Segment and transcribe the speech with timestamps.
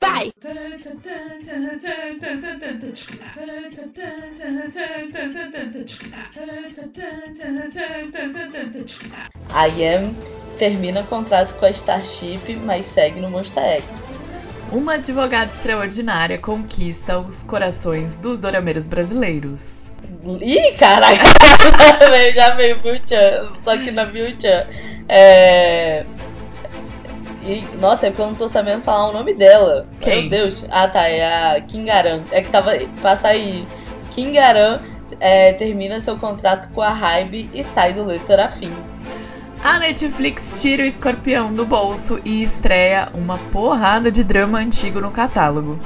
[0.00, 0.32] Vai!
[9.50, 10.14] A Yam
[10.58, 14.18] termina contrato com a Starship, mas segue no Monster X.
[14.70, 19.90] Uma advogada extraordinária conquista os corações dos dorameiros brasileiros.
[20.40, 21.22] Ih, caraca!
[22.34, 24.66] já veio Vilchan, só que na Vilchan.
[25.08, 26.04] É...
[27.42, 29.86] E, nossa, é porque eu não tô sabendo falar o nome dela.
[30.00, 30.22] Quem?
[30.22, 30.66] Meu Deus.
[30.70, 31.08] Ah, tá.
[31.08, 32.22] É a Kingaran.
[32.30, 32.72] É que tava.
[33.00, 33.66] Passa aí.
[34.10, 34.80] Kingaran
[35.20, 38.72] é, termina seu contrato com a Hybe e sai do Le Serafim.
[39.62, 45.10] A Netflix tira o escorpião do bolso e estreia uma porrada de drama antigo no
[45.10, 45.78] catálogo.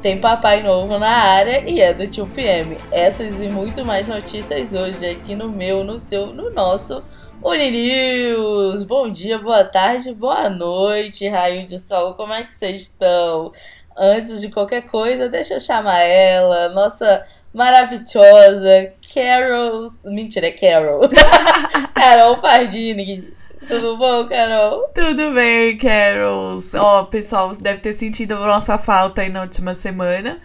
[0.00, 2.78] Tem papai novo na área e é do 2PM.
[2.90, 7.02] Essas e muito mais notícias hoje aqui no meu, no seu, no nosso
[7.46, 8.82] Uninews.
[8.82, 12.14] Bom dia, boa tarde, boa noite, raio de sol.
[12.14, 13.52] Como é que vocês estão?
[13.96, 19.86] Antes de qualquer coisa, deixa eu chamar ela, nossa maravilhosa Carol.
[20.06, 21.02] Mentira, é Carol.
[21.94, 23.32] Carol Pardini.
[23.68, 24.88] Tudo bom, Carol?
[24.92, 26.74] Tudo bem, Carols?
[26.74, 30.40] Ó, pessoal, deve ter sentido a nossa falta aí na última semana.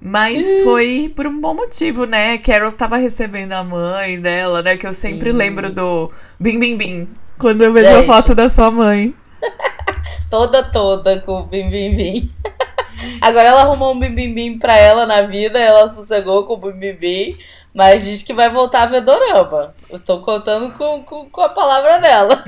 [0.00, 0.64] Mas Sim.
[0.64, 2.36] foi por um bom motivo, né?
[2.38, 4.76] Carol estava recebendo a mãe dela, né?
[4.76, 5.36] Que eu sempre Sim.
[5.36, 7.08] lembro do Bim Bim Bim.
[7.38, 8.06] Quando eu vejo a Gente.
[8.06, 9.14] foto da sua mãe.
[10.30, 12.32] Toda, toda com o Bim Bim Bim.
[13.20, 16.56] Agora ela arrumou um Bim Bim Bim pra ela na vida, ela sossegou com o
[16.56, 17.38] Bim Bim Bim,
[17.72, 19.74] mas diz que vai voltar a ver Dorama.
[19.90, 22.42] Eu tô contando com, com, com a palavra dela.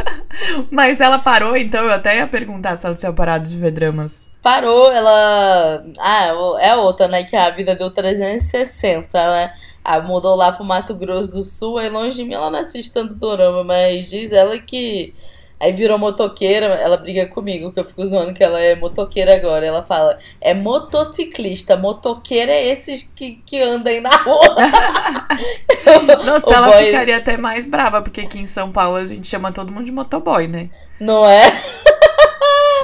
[0.70, 4.27] Mas ela parou, então eu até ia perguntar se ela tinha parado de ver dramas.
[4.42, 5.82] Parou, ela.
[5.98, 6.26] Ah,
[6.60, 7.24] é outra, né?
[7.24, 9.52] Que a vida deu 360, né?
[9.84, 12.92] Ah, mudou lá pro Mato Grosso do Sul, aí longe de mim ela não assiste
[12.92, 15.14] tanto dorama, mas diz ela que.
[15.60, 19.66] Aí virou motoqueira, ela briga comigo, que eu fico zoando que ela é motoqueira agora.
[19.66, 24.54] Ela fala, é motociclista, motoqueira é esses que, que andam aí na rua.
[26.24, 29.50] Nossa, ela boy- ficaria até mais brava, porque aqui em São Paulo a gente chama
[29.50, 30.70] todo mundo de motoboy, né?
[31.00, 31.42] Não é?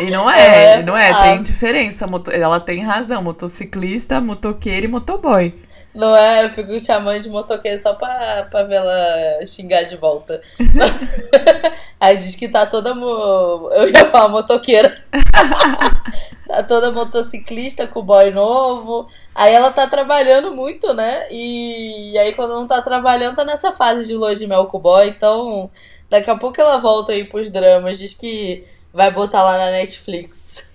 [0.00, 1.22] E não é, É, não é, ah.
[1.22, 2.06] tem diferença.
[2.06, 5.55] Moto- Ela tem razão, motociclista, motoqueiro e motoboy.
[5.94, 6.44] Não é?
[6.44, 10.41] Eu fico chamando de motoqueira só pra, pra ver ela xingar de volta.
[12.00, 12.93] Aí diz que tá toda.
[12.94, 13.71] Mo...
[13.72, 14.93] Eu ia falar motoqueira.
[16.49, 19.06] tá toda motociclista com o boy novo.
[19.33, 21.27] Aí ela tá trabalhando muito, né?
[21.31, 24.81] E aí quando não tá trabalhando, tá nessa fase de lua de mel com o
[24.81, 25.09] boy.
[25.09, 25.71] Então,
[26.10, 27.99] daqui a pouco ela volta aí pros dramas.
[28.00, 30.72] Diz que vai botar lá na Netflix.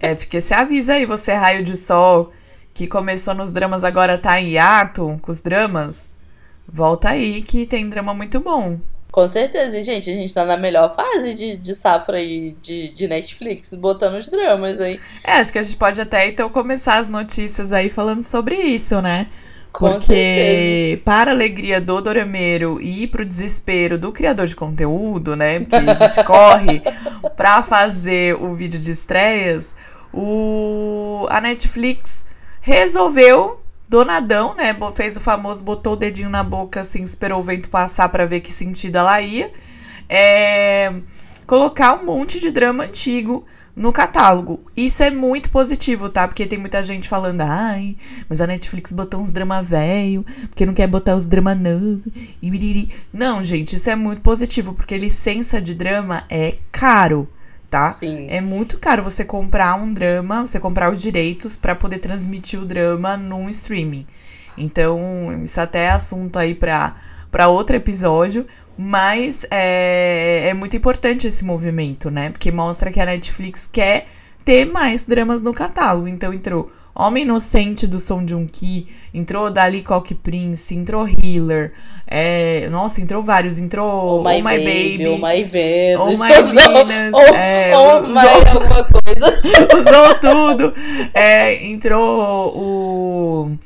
[0.00, 2.32] É, porque você avisa aí, você raio de sol,
[2.74, 6.12] que começou nos dramas, agora tá em hiato com os dramas.
[6.66, 8.78] Volta aí que tem drama muito bom.
[9.12, 12.92] Com certeza, e, gente, a gente tá na melhor fase de, de safra aí de,
[12.92, 15.00] de Netflix, botando os dramas aí.
[15.22, 19.00] É, acho que a gente pode até então começar as notícias aí falando sobre isso,
[19.02, 19.26] né?
[19.72, 21.02] Com Porque, certeza.
[21.04, 25.60] para a alegria do Dorameiro e pro desespero do criador de conteúdo, né?
[25.60, 26.82] Porque a gente corre
[27.36, 29.74] pra fazer o vídeo de estreias,
[30.12, 31.26] o...
[31.30, 32.24] a Netflix
[32.60, 34.76] resolveu, donadão, né?
[34.94, 38.40] Fez o famoso, botou o dedinho na boca, assim, esperou o vento passar pra ver
[38.40, 39.52] que sentido ela ia.
[40.08, 40.92] É,
[41.46, 43.46] colocar um monte de drama antigo
[43.80, 44.60] no catálogo.
[44.76, 46.28] Isso é muito positivo, tá?
[46.28, 47.96] Porque tem muita gente falando, ai,
[48.28, 52.02] mas a Netflix botou uns drama velho, porque não quer botar os drama novo.
[52.42, 52.90] E biriri.
[53.10, 57.26] Não, gente, isso é muito positivo, porque licença de drama é caro,
[57.70, 57.88] tá?
[57.88, 58.26] Sim.
[58.28, 62.66] É muito caro você comprar um drama, você comprar os direitos pra poder transmitir o
[62.66, 64.06] drama num streaming.
[64.58, 66.96] Então, isso até é assunto aí pra,
[67.30, 68.46] pra outro episódio.
[68.82, 72.30] Mas é, é muito importante esse movimento, né?
[72.30, 74.06] Porque mostra que a Netflix quer
[74.42, 76.08] ter mais dramas no catálogo.
[76.08, 81.72] Então entrou Homem Inocente do Som de um Ki, entrou Dali Cock Prince, entrou Healer.
[82.06, 83.58] é, nossa, entrou vários.
[83.58, 86.18] Entrou Oh My, Baby, Oh My Venus.
[86.18, 86.32] Oh My
[86.86, 89.42] Venus, Oh, é, oh usou- My alguma coisa.
[89.78, 90.74] usou tudo.
[91.12, 93.58] É, entrou o.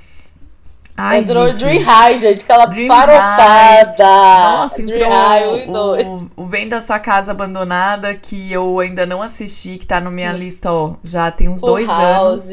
[0.97, 1.59] Ai, Entrou gente.
[1.59, 4.05] Dream High, gente, aquela Dream farofada.
[4.05, 6.05] Nossa, Dream entrou High 1 2.
[6.07, 10.11] o, o Vem da Sua Casa Abandonada, que eu ainda não assisti, que tá na
[10.11, 12.49] minha lista, ó, já tem uns Full dois anos.
[12.49, 12.51] House.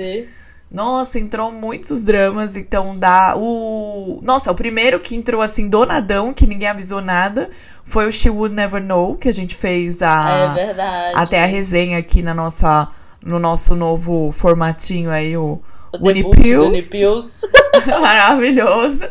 [0.71, 4.19] Nossa, entrou muitos dramas, então dá o...
[4.23, 7.49] Nossa, o primeiro que entrou, assim, donadão, que ninguém avisou nada,
[7.83, 10.53] foi o She Would Never Know, que a gente fez a...
[10.57, 11.11] é verdade.
[11.15, 12.87] até a resenha aqui na nossa,
[13.21, 15.59] no nosso novo formatinho aí, o,
[15.99, 17.41] O Unipills.
[17.87, 19.07] Maravilhoso.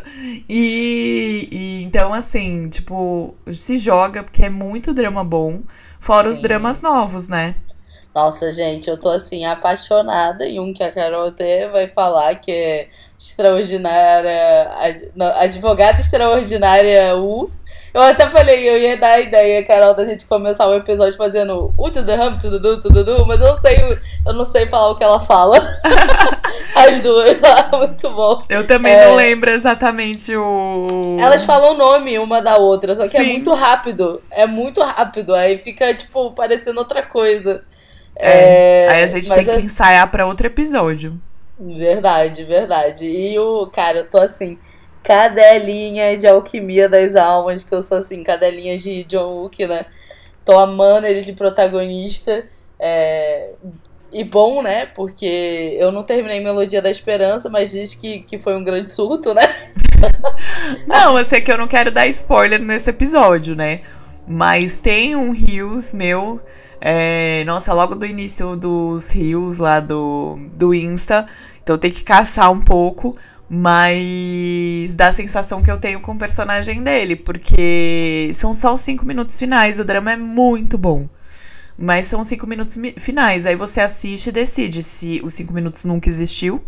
[0.49, 5.61] E, e, então, assim, tipo, se joga porque é muito drama bom.
[5.99, 6.37] Fora Sim.
[6.37, 7.55] os dramas novos, né?
[8.13, 12.51] Nossa, gente, eu tô assim, apaixonada em um que a Carol até vai falar que
[12.51, 14.69] é extraordinária.
[15.37, 17.49] Advogada extraordinária U.
[17.93, 21.73] Eu até falei, eu ia dar a ideia, Carol, da gente começar o episódio fazendo
[21.77, 24.91] o tudo ram, tudo du, tudo du, mas eu não sei, eu não sei falar
[24.91, 25.57] o que ela fala.
[26.73, 28.41] As duas lá, muito bom.
[28.49, 29.05] Eu também é...
[29.05, 31.17] não lembro exatamente o.
[31.19, 33.29] Elas falam o nome uma da outra, só que é Sim.
[33.29, 34.21] é muito rápido.
[34.31, 35.35] É muito rápido.
[35.35, 37.63] Aí fica, tipo, parecendo outra coisa.
[38.15, 38.89] É, é...
[38.89, 39.59] Aí a gente tem que é...
[39.59, 41.19] ensaiar para outro episódio.
[41.59, 43.05] Verdade, verdade.
[43.05, 44.57] E o, cara, eu tô assim
[45.03, 49.85] cadelinha de alquimia das almas, que eu sou assim, cadelinha de John Wick, né?
[50.45, 52.45] Tô amando ele de protagonista.
[52.79, 53.49] É...
[54.11, 54.87] E bom, né?
[54.87, 59.33] Porque eu não terminei Melodia da Esperança, mas diz que, que foi um grande surto,
[59.33, 59.41] né?
[60.85, 63.81] não, eu sei que eu não quero dar spoiler nesse episódio, né?
[64.27, 66.41] Mas tem um Rios meu.
[66.81, 67.43] É...
[67.45, 71.25] Nossa, logo do início dos Rios lá do, do Insta.
[71.63, 73.15] Então tem que caçar um pouco.
[73.53, 78.79] Mas dá a sensação que eu tenho com o personagem dele, porque são só os
[78.79, 79.77] cinco minutos finais.
[79.77, 81.09] O drama é muito bom.
[81.77, 83.45] Mas são cinco minutos finais.
[83.45, 86.63] Aí você assiste e decide se os cinco minutos nunca existiu,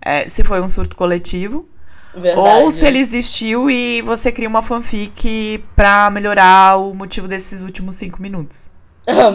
[0.00, 1.68] é, se foi um surto coletivo.
[2.14, 2.38] Verdade.
[2.38, 7.96] Ou se ele existiu e você cria uma fanfic pra melhorar o motivo desses últimos
[7.96, 8.70] cinco minutos.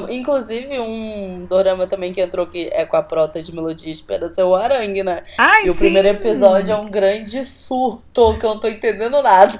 [0.10, 4.44] Inclusive, um dorama também que entrou que é com a prota de Melodia Esperança é
[4.44, 5.22] o Arangue, né?
[5.38, 9.56] Ai, e o primeiro episódio é um grande surto, que eu não tô entendendo nada.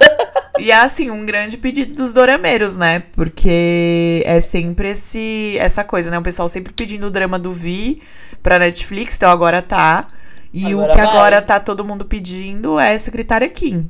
[0.58, 3.04] E é assim, um grande pedido dos dorameiros, né?
[3.12, 6.18] Porque é sempre esse, essa coisa, né?
[6.18, 8.02] O pessoal sempre pedindo o drama do Vi
[8.42, 10.06] pra Netflix, então agora tá.
[10.52, 11.06] E agora o que vai.
[11.06, 13.88] agora tá todo mundo pedindo é Secretária Kim.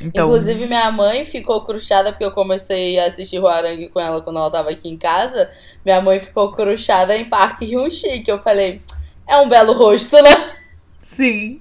[0.00, 0.26] Então...
[0.26, 4.50] Inclusive, minha mãe ficou cruchada porque eu comecei a assistir Huarangue com ela quando ela
[4.50, 5.50] tava aqui em casa.
[5.84, 8.80] Minha mãe ficou cruchada em Parque Hyun-Chi, que eu falei,
[9.28, 10.56] é um belo rosto, né?
[11.02, 11.60] Sim.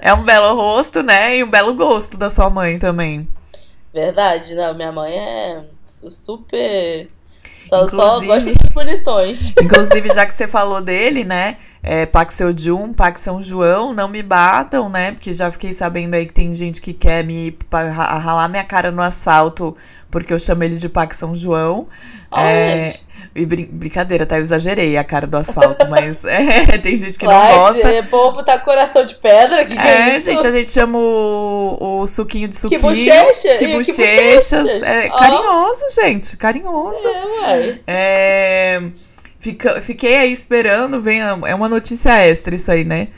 [0.00, 1.36] É um belo rosto, né?
[1.36, 3.28] E um belo gosto da sua mãe também.
[3.94, 4.74] Verdade, não.
[4.74, 7.08] Minha mãe é super.
[7.68, 9.54] Só, só gosta dos bonitões.
[9.56, 11.56] Inclusive, já que você falou dele, né?
[11.82, 15.12] É, Pac Seu Jun, Pac São João, não me batam, né?
[15.12, 19.02] Porque já fiquei sabendo aí que tem gente que quer me ralar minha cara no
[19.02, 19.76] asfalto
[20.10, 21.86] porque eu chamo ele de Pac São João.
[22.36, 22.92] é,
[23.34, 24.36] e brin brincadeira, tá?
[24.36, 28.00] Eu exagerei a cara do asfalto, mas é, tem gente que não gosta.
[28.00, 29.64] O povo tá com coração de pedra.
[29.64, 32.80] Que que é, é gente, a gente chama o, o suquinho de suquinho.
[32.80, 33.56] Que bochecha.
[33.56, 34.82] Que bochechas.
[34.82, 35.16] É, oh.
[35.16, 37.06] Carinhoso, gente, carinhoso.
[37.06, 37.80] É, ué.
[37.86, 38.82] É...
[39.40, 43.08] Fica, fiquei aí esperando, vem, é uma notícia extra isso aí, né?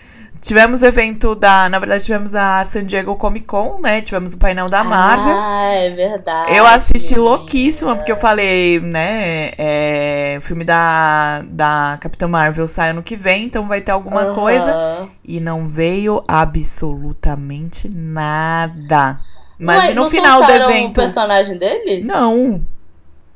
[0.41, 1.69] Tivemos o evento da.
[1.69, 4.01] Na verdade, tivemos a San Diego Comic Con, né?
[4.01, 5.37] Tivemos o painel da Marvel.
[5.37, 6.57] Ah, é verdade.
[6.57, 9.51] Eu assisti louquíssima, porque eu falei, né?
[9.57, 14.27] É, o filme da, da Capitã Marvel sai ano que vem, então vai ter alguma
[14.27, 14.35] uhum.
[14.35, 15.09] coisa.
[15.25, 19.21] E não veio absolutamente nada.
[19.59, 20.91] Imagina o final do evento.
[20.91, 22.03] o personagem dele?
[22.05, 22.61] Não.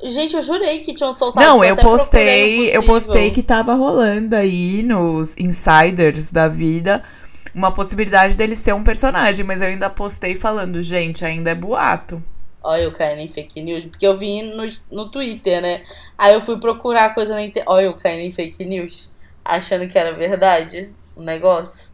[0.03, 1.45] Gente, eu jurei que tinham soltado.
[1.45, 7.03] Não, eu postei, eu postei que tava rolando aí nos insiders da vida
[7.57, 12.23] uma possibilidade dele ser um personagem, mas eu ainda postei falando, gente, ainda é boato.
[12.63, 15.83] Olha, eu caí em fake news, porque eu vi no, no Twitter, né?
[16.19, 17.67] Aí eu fui procurar coisa na internet.
[17.67, 19.11] Olha, eu caí em fake news,
[19.43, 21.91] achando que era verdade o negócio.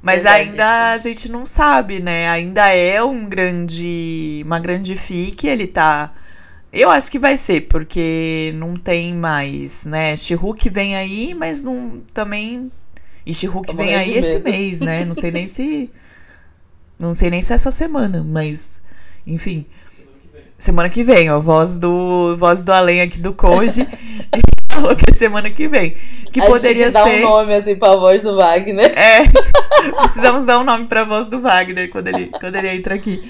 [0.00, 1.08] Mas verdade, ainda isso.
[1.08, 2.28] a gente não sabe, né?
[2.28, 4.42] Ainda é um grande.
[4.46, 6.12] uma grande fique, ele tá
[6.72, 10.16] eu acho que vai ser, porque não tem mais, né?
[10.16, 12.70] She-Hulk vem aí, mas não também.
[13.26, 15.04] E She-Hulk vem aí esse mês, né?
[15.04, 15.90] Não sei nem se.
[16.98, 18.80] Não sei nem se é essa semana, mas.
[19.26, 19.66] Enfim.
[20.58, 21.40] Semana que vem, ó.
[21.40, 23.86] Voz do, voz do além aqui do Koji.
[24.80, 25.94] falou que é semana que vem.
[26.32, 27.04] Que a poderia gente ser.
[27.04, 28.86] dar um nome assim pra voz do Wagner.
[28.98, 29.26] É.
[30.02, 33.22] Precisamos dar um nome pra voz do Wagner quando ele, quando ele entra aqui.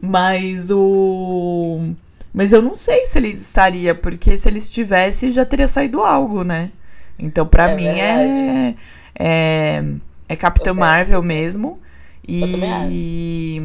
[0.00, 1.92] Mas o.
[2.32, 6.44] Mas eu não sei se ele estaria, porque se ele estivesse, já teria saído algo,
[6.44, 6.70] né?
[7.18, 8.74] Então, para é mim, é,
[9.18, 9.84] é,
[10.28, 11.78] é Capitã Marvel mesmo.
[12.26, 13.60] E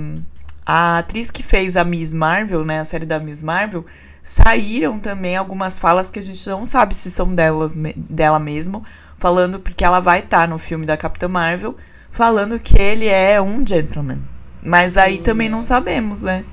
[0.66, 2.80] a atriz que fez a Miss Marvel, né?
[2.80, 3.86] A série da Miss Marvel,
[4.24, 8.84] saíram também algumas falas que a gente não sabe se são delas, dela mesmo,
[9.18, 11.76] falando porque ela vai estar tá no filme da Capitã Marvel,
[12.10, 14.20] falando que ele é um gentleman.
[14.64, 15.24] Mas aí Sim.
[15.24, 16.46] também não sabemos, né?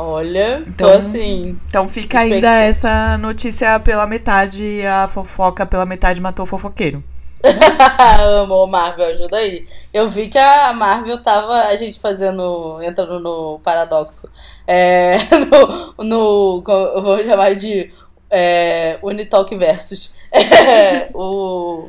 [0.00, 1.58] Olha, então, tô assim.
[1.68, 7.02] Então fica ainda essa notícia pela metade, a fofoca pela metade matou o fofoqueiro.
[8.22, 9.66] Amo, Marvel, ajuda aí.
[9.92, 14.28] Eu vi que a Marvel tava, a gente fazendo, entrando no paradoxo,
[14.68, 15.16] é,
[15.98, 16.64] no, no,
[16.94, 17.90] eu vou chamar de
[18.30, 20.16] é, Unitalk Versus.
[20.30, 21.88] É, o,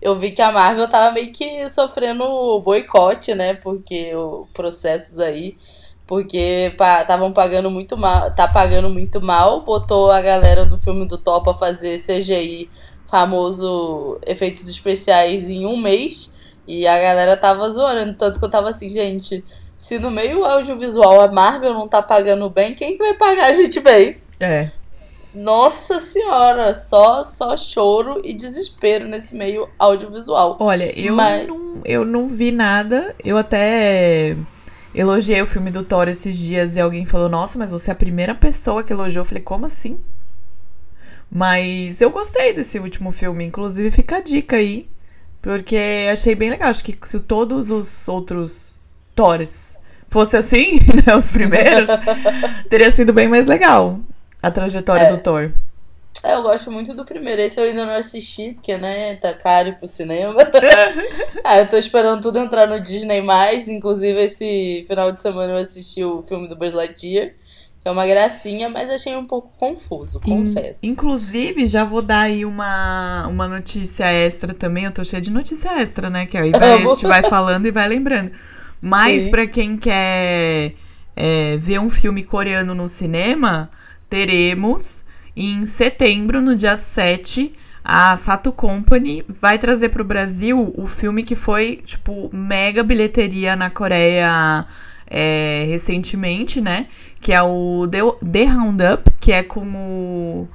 [0.00, 5.56] eu vi que a Marvel tava meio que sofrendo boicote, né, porque o processos aí
[6.12, 11.16] porque estavam pagando muito mal, tá pagando muito mal, botou a galera do filme do
[11.16, 12.68] Thor pra fazer CGI,
[13.10, 16.36] famoso efeitos especiais em um mês,
[16.68, 19.42] e a galera tava zoando, tanto que eu tava assim, gente,
[19.78, 23.52] se no meio audiovisual a Marvel não tá pagando bem, quem que vai pagar a
[23.54, 24.18] gente bem?
[24.38, 24.70] É.
[25.34, 30.58] Nossa senhora, só só choro e desespero nesse meio audiovisual.
[30.60, 31.48] Olha, eu, Mas...
[31.48, 34.36] não, eu não vi nada, eu até
[34.94, 37.96] Elogiei o filme do Thor esses dias e alguém falou: Nossa, mas você é a
[37.96, 39.22] primeira pessoa que elogiou.
[39.22, 39.98] Eu falei: Como assim?
[41.30, 43.44] Mas eu gostei desse último filme.
[43.44, 44.86] Inclusive, fica a dica aí.
[45.40, 46.68] Porque achei bem legal.
[46.68, 48.78] Acho que se todos os outros
[49.14, 51.16] Thors fosse assim, né?
[51.16, 51.88] Os primeiros,
[52.68, 53.98] teria sido bem mais legal
[54.42, 55.08] a trajetória é.
[55.08, 55.52] do Thor.
[56.22, 57.40] É, eu gosto muito do primeiro.
[57.40, 60.36] Esse eu ainda não assisti, porque, né, tá caro pro cinema.
[61.42, 63.22] ah, eu tô esperando tudo entrar no Disney+.
[63.68, 67.32] Inclusive, esse final de semana eu assisti o filme do Buzz Lightyear.
[67.80, 70.86] Que é uma gracinha, mas achei um pouco confuso, confesso.
[70.86, 74.84] inclusive, já vou dar aí uma, uma notícia extra também.
[74.84, 76.24] Eu tô cheia de notícia extra, né?
[76.24, 78.30] Que aí vai, a gente vai falando e vai lembrando.
[78.80, 80.74] Mas para quem quer
[81.16, 83.68] é, ver um filme coreano no cinema,
[84.08, 85.04] teremos
[85.36, 87.52] em setembro, no dia 7,
[87.84, 93.56] a Sato Company vai trazer para o Brasil o filme que foi, tipo, mega bilheteria
[93.56, 94.64] na Coreia
[95.08, 96.86] é, recentemente, né?
[97.20, 100.48] Que é o The, The Roundup, que é com o,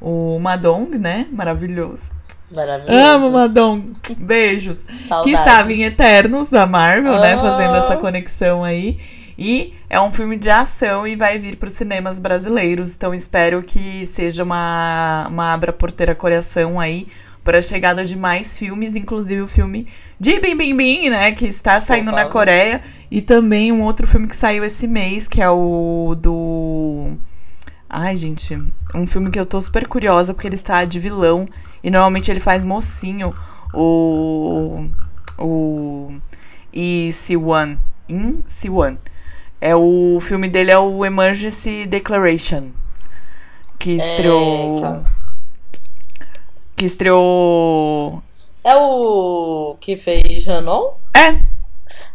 [0.00, 1.26] o Madong, né?
[1.32, 2.10] Maravilhoso.
[2.50, 2.96] Maravilhoso.
[2.96, 3.92] Amo Madong.
[4.18, 4.84] Beijos.
[5.22, 7.38] que estava em Eternos da Marvel, né?
[7.38, 8.98] Fazendo essa conexão aí.
[9.38, 12.94] E é um filme de ação e vai vir para os cinemas brasileiros.
[12.94, 17.06] Então espero que seja uma, uma abra porteira coração aí
[17.42, 19.86] para a chegada de mais filmes, inclusive o filme
[20.18, 24.26] de Bim Bim Bim, né, que está saindo na Coreia, e também um outro filme
[24.26, 27.18] que saiu esse mês, que é o do
[27.88, 28.58] Ai, gente,
[28.94, 31.46] um filme que eu tô super curiosa porque ele está de vilão
[31.82, 33.34] e normalmente ele faz mocinho,
[33.74, 34.88] o
[35.38, 36.18] o
[36.72, 37.76] E C1,
[38.08, 38.96] In C1.
[39.64, 42.68] É o filme dele é o Emergency Declaration.
[43.78, 44.84] Que estreou.
[44.84, 45.00] É,
[46.76, 48.22] que estreou.
[48.62, 50.90] É o que fez Ranon?
[51.16, 51.40] É.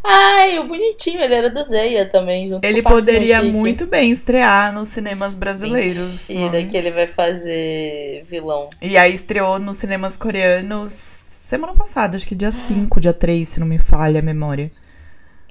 [0.04, 4.12] Ai, o bonitinho, ele era do Zeia também, junto Ele com o poderia muito bem
[4.12, 6.30] estrear nos cinemas brasileiros.
[6.30, 6.72] Mentira, mas...
[6.72, 8.70] que ele vai fazer vilão.
[8.80, 13.60] E aí estreou nos cinemas coreanos semana passada, acho que dia 5, dia 3, se
[13.60, 14.70] não me falha a memória.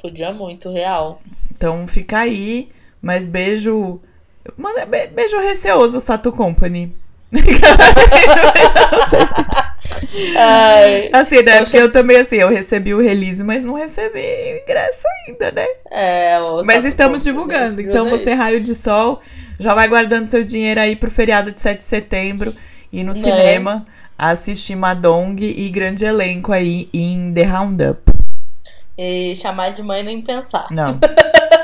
[0.00, 1.20] Podia muito, real.
[1.50, 2.68] Então fica aí,
[3.02, 4.00] mas beijo.
[4.56, 6.94] Mano, beijo receoso, Sato Company.
[10.36, 11.60] Ai, assim, né?
[11.60, 15.66] Porque eu também, assim, eu recebi o release, mas não recebi o ingresso ainda, né?
[15.90, 17.80] É, Mas estamos divulgando.
[17.80, 19.20] Então você, raio de sol,
[19.58, 22.54] já vai guardando seu dinheiro aí pro feriado de 7 de setembro
[22.92, 23.14] e no né?
[23.14, 23.84] cinema
[24.16, 28.17] assistir Madong e grande elenco aí em The Roundup.
[28.98, 30.66] E chamar de mãe nem pensar.
[30.72, 30.98] Não.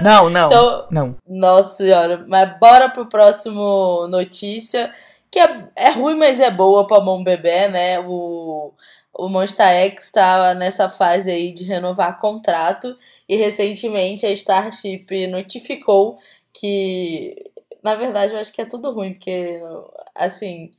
[0.01, 0.49] Não, não.
[0.49, 1.17] então, não.
[1.27, 2.25] Nossa senhora.
[2.27, 4.93] Mas bora pro próximo notícia.
[5.31, 8.01] Que é, é ruim, mas é boa pra mão bebê, né?
[8.01, 8.73] O,
[9.13, 12.97] o Monster X tá nessa fase aí de renovar contrato.
[13.29, 16.19] E recentemente a Starship notificou
[16.53, 17.37] que.
[17.83, 19.61] Na verdade, eu acho que é tudo ruim, porque,
[20.15, 20.73] assim,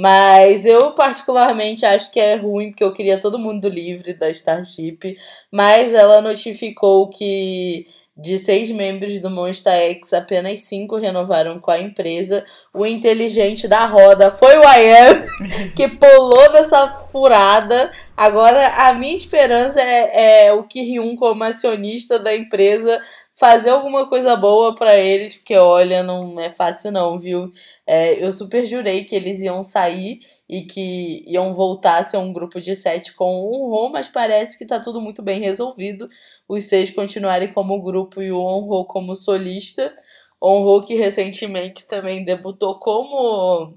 [0.00, 5.18] mas eu, particularmente, acho que é ruim, porque eu queria todo mundo livre da Starship.
[5.52, 11.78] Mas ela notificou que de seis membros do Monster X, apenas cinco renovaram com a
[11.78, 12.42] empresa.
[12.72, 15.26] O inteligente da roda foi o Ian,
[15.76, 17.92] que pulou dessa furada.
[18.16, 23.02] Agora, a minha esperança é, é o Ki-Hyun, como acionista da empresa,
[23.40, 27.50] fazer alguma coisa boa para eles, porque olha, não é fácil não, viu?
[27.86, 32.34] É, eu super jurei que eles iam sair e que iam voltar a ser um
[32.34, 36.06] grupo de sete com o Honro, mas parece que tá tudo muito bem resolvido.
[36.46, 39.94] Os seis continuarem como grupo e o Honro como solista.
[40.42, 43.72] Honro que recentemente também debutou como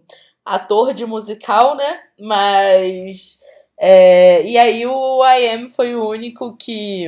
[0.45, 2.01] ator de musical, né?
[2.19, 3.39] Mas.
[3.77, 7.07] É, e aí o IM foi o único que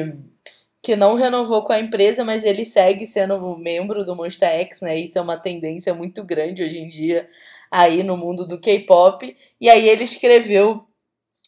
[0.86, 4.96] que não renovou com a empresa, mas ele segue sendo membro do Monster X, né?
[4.96, 7.28] Isso é uma tendência muito grande hoje em dia
[7.72, 9.36] aí no mundo do K-pop.
[9.60, 10.86] E aí ele escreveu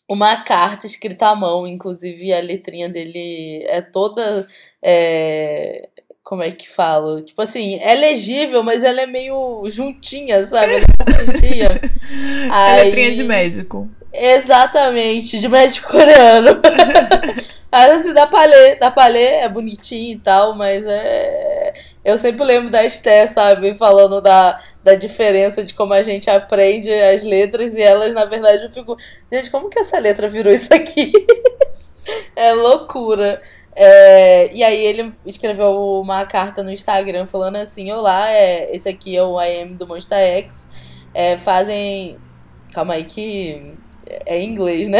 [0.09, 4.47] uma carta escrita à mão, inclusive a letrinha dele é toda.
[4.83, 5.87] É,
[6.23, 7.21] como é que falo?
[7.21, 10.73] Tipo assim, é legível, mas ela é meio juntinha, sabe?
[10.73, 11.69] Ela é juntinha.
[12.51, 13.87] Aí, letrinha de médico.
[14.11, 16.59] Exatamente, de médico coreano.
[17.71, 18.25] Mas assim, dá
[18.79, 21.73] dá pra ler, é bonitinho e tal, mas é.
[22.03, 26.91] Eu sempre lembro da Esté, sabe, falando da, da diferença de como a gente aprende
[26.91, 28.95] as letras e elas, na verdade, eu fico.
[29.31, 31.11] Gente, como que essa letra virou isso aqui?
[32.35, 33.41] é loucura.
[33.75, 39.15] É, e aí ele escreveu uma carta no Instagram falando assim: Olá, é, esse aqui
[39.15, 40.69] é o IM do Monster X.
[41.13, 42.17] É, fazem.
[42.73, 43.75] Calma aí que
[44.25, 44.99] é em inglês, né?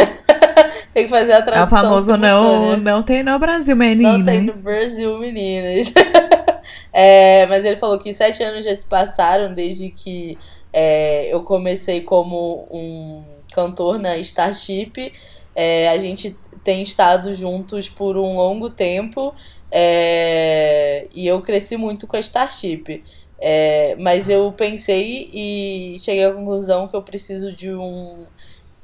[0.93, 1.77] tem que fazer a tradução.
[1.77, 4.17] É o famoso não, não tem no Brasil, meninas.
[4.19, 5.93] Não tem no Brasil, meninas.
[6.91, 10.37] é, mas ele falou que sete anos já se passaram desde que
[10.73, 13.23] é, eu comecei como um
[13.53, 15.13] cantor na Starship.
[15.55, 19.33] É, a gente tem estado juntos por um longo tempo
[19.71, 23.03] é, e eu cresci muito com a Starship.
[23.39, 28.25] É, mas eu pensei e cheguei à conclusão que eu preciso de um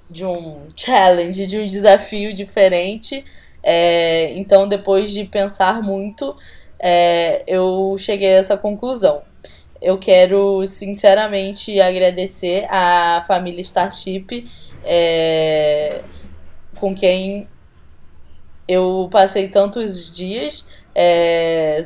[0.10, 3.24] de um challenge, de um desafio diferente.
[3.62, 6.36] É, então, depois de pensar muito,
[6.80, 9.24] é, eu cheguei a essa conclusão.
[9.82, 14.50] Eu quero sinceramente agradecer à família Starship,
[14.84, 16.02] é,
[16.80, 17.48] com quem
[18.68, 21.82] eu passei tantos dias, é,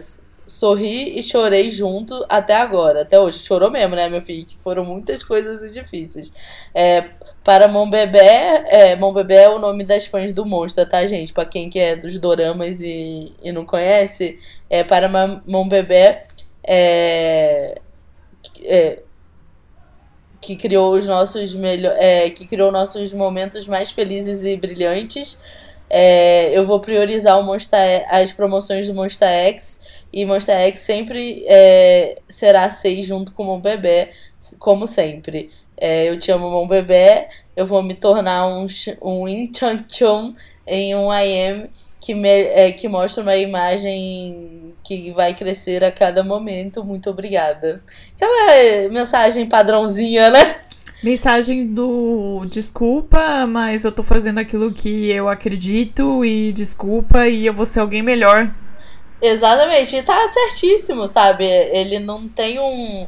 [0.45, 3.39] sorri e chorei junto até agora, até hoje.
[3.39, 4.45] Chorou mesmo, né, meu filho?
[4.45, 6.31] Que foram muitas coisas difíceis.
[6.73, 7.09] É,
[7.47, 8.97] para Bebé, é,
[9.39, 11.31] é o nome das fãs do Monstro, tá, gente?
[11.31, 14.37] Pra quem que é dos doramas e, e não conhece,
[14.69, 15.07] é para
[15.69, 16.27] Bebé
[16.61, 17.79] é,
[18.65, 18.99] é,
[20.41, 25.41] que criou os nossos melhor, é, que criou nossos momentos mais felizes e brilhantes.
[25.89, 29.79] É, eu vou priorizar o Monster, as promoções do Monster X
[30.11, 34.11] e Monster X sempre é, será 6 junto com o Bebé,
[34.59, 35.49] como sempre.
[35.77, 37.27] É, eu te amo, meu bebê.
[37.55, 38.65] Eu vou me tornar um,
[39.01, 40.33] um Inchankyun
[40.65, 46.23] em um IM que, me, é, que mostra uma imagem que vai crescer a cada
[46.23, 46.83] momento.
[46.83, 47.83] Muito obrigada.
[48.15, 50.55] Aquela mensagem padrãozinha, né?
[51.03, 57.53] Mensagem do desculpa, mas eu tô fazendo aquilo que eu acredito e desculpa e eu
[57.53, 58.51] vou ser alguém melhor.
[59.21, 61.43] Exatamente, e tá certíssimo, sabe?
[61.43, 63.07] Ele não tem um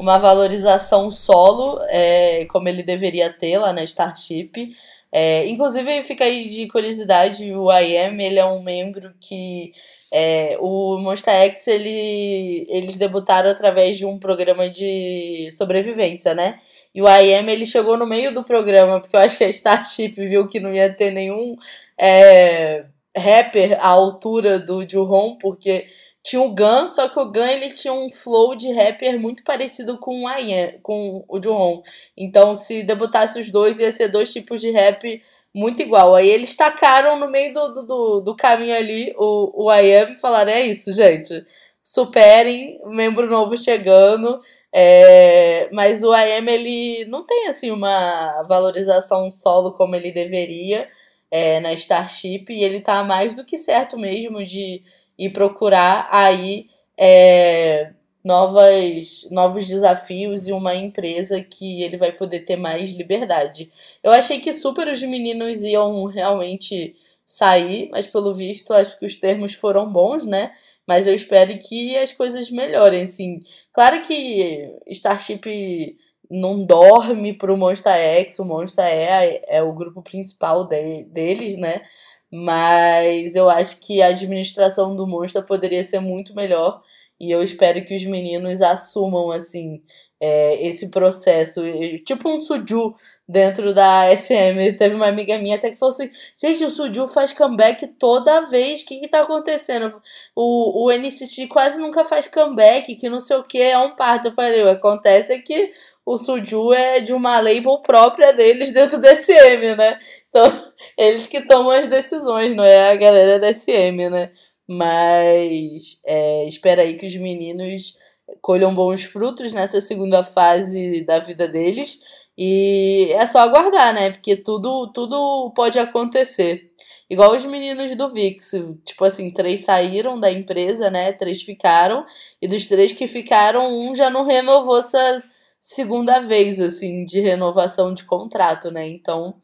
[0.00, 4.72] uma valorização solo, é, como ele deveria ter lá na Starship.
[5.12, 9.72] É, inclusive, fica aí de curiosidade, o IM, ele é um membro que...
[10.12, 16.58] É, o Monster X, ele, eles debutaram através de um programa de sobrevivência, né?
[16.92, 20.14] E o IM, ele chegou no meio do programa, porque eu acho que a Starship
[20.16, 21.54] viu que não ia ter nenhum
[21.96, 22.86] é,
[23.16, 25.86] rapper à altura do Juhon, porque
[26.22, 29.98] tinha o Gun, só que o Gun ele tinha um flow de rapper muito parecido
[29.98, 31.82] com o Ian, com o Juhon.
[32.16, 35.22] Então, se debutasse os dois, ia ser dois tipos de rap
[35.54, 36.14] muito igual.
[36.14, 40.52] Aí eles tacaram no meio do, do, do caminho ali o, o IAM e falaram:
[40.52, 41.44] é isso, gente.
[41.82, 44.40] Superem, membro novo chegando.
[44.72, 50.88] É, mas o IAM ele não tem assim uma valorização solo como ele deveria
[51.30, 54.80] é, na Starship e ele tá mais do que certo mesmo de
[55.20, 57.92] e procurar aí é,
[58.24, 63.70] novas, novos desafios e uma empresa que ele vai poder ter mais liberdade.
[64.02, 66.94] Eu achei que super os meninos iam realmente
[67.26, 70.52] sair, mas pelo visto acho que os termos foram bons, né?
[70.86, 73.42] Mas eu espero que as coisas melhorem, assim.
[73.74, 75.98] Claro que Starship
[76.30, 81.82] não dorme pro Monster X, o Monster é, é o grupo principal de, deles, né?
[82.32, 86.82] Mas eu acho que a administração do Monster poderia ser muito melhor.
[87.18, 89.82] E eu espero que os meninos assumam, assim,
[90.20, 91.62] é, esse processo.
[92.04, 92.94] Tipo um Suju
[93.30, 94.76] dentro da SM.
[94.76, 98.82] Teve uma amiga minha até que falou assim: gente, o Suju faz comeback toda vez.
[98.82, 100.00] O que, que tá acontecendo?
[100.34, 104.28] O, o NCT quase nunca faz comeback, que não sei o que, é um parto.
[104.28, 105.72] Eu falei: acontece é que
[106.04, 109.98] o Suju é de uma label própria deles dentro da SM, né?
[110.30, 114.32] Então, eles que tomam as decisões, não é a galera da SM, né?
[114.68, 117.94] Mas é, espera aí que os meninos
[118.40, 122.00] colham bons frutos nessa segunda fase da vida deles.
[122.38, 124.10] E é só aguardar, né?
[124.12, 126.70] Porque tudo, tudo pode acontecer.
[127.10, 128.50] Igual os meninos do VIX.
[128.84, 131.12] Tipo assim, três saíram da empresa, né?
[131.12, 132.06] Três ficaram.
[132.40, 135.22] E dos três que ficaram, um já não renovou essa
[135.60, 138.88] segunda vez, assim, de renovação de contrato, né?
[138.88, 139.34] Então,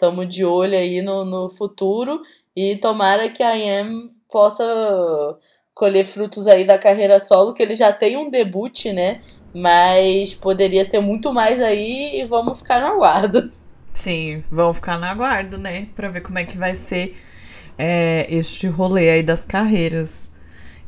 [0.00, 2.22] Tamo de olho aí no, no futuro
[2.56, 4.64] e tomara que a IM possa
[5.74, 9.20] colher frutos aí da carreira solo, que ele já tem um debut, né?
[9.54, 13.52] Mas poderia ter muito mais aí e vamos ficar no aguardo.
[13.92, 15.88] Sim, vamos ficar no aguardo, né?
[15.94, 17.14] Pra ver como é que vai ser
[17.76, 20.30] é, este rolê aí das carreiras.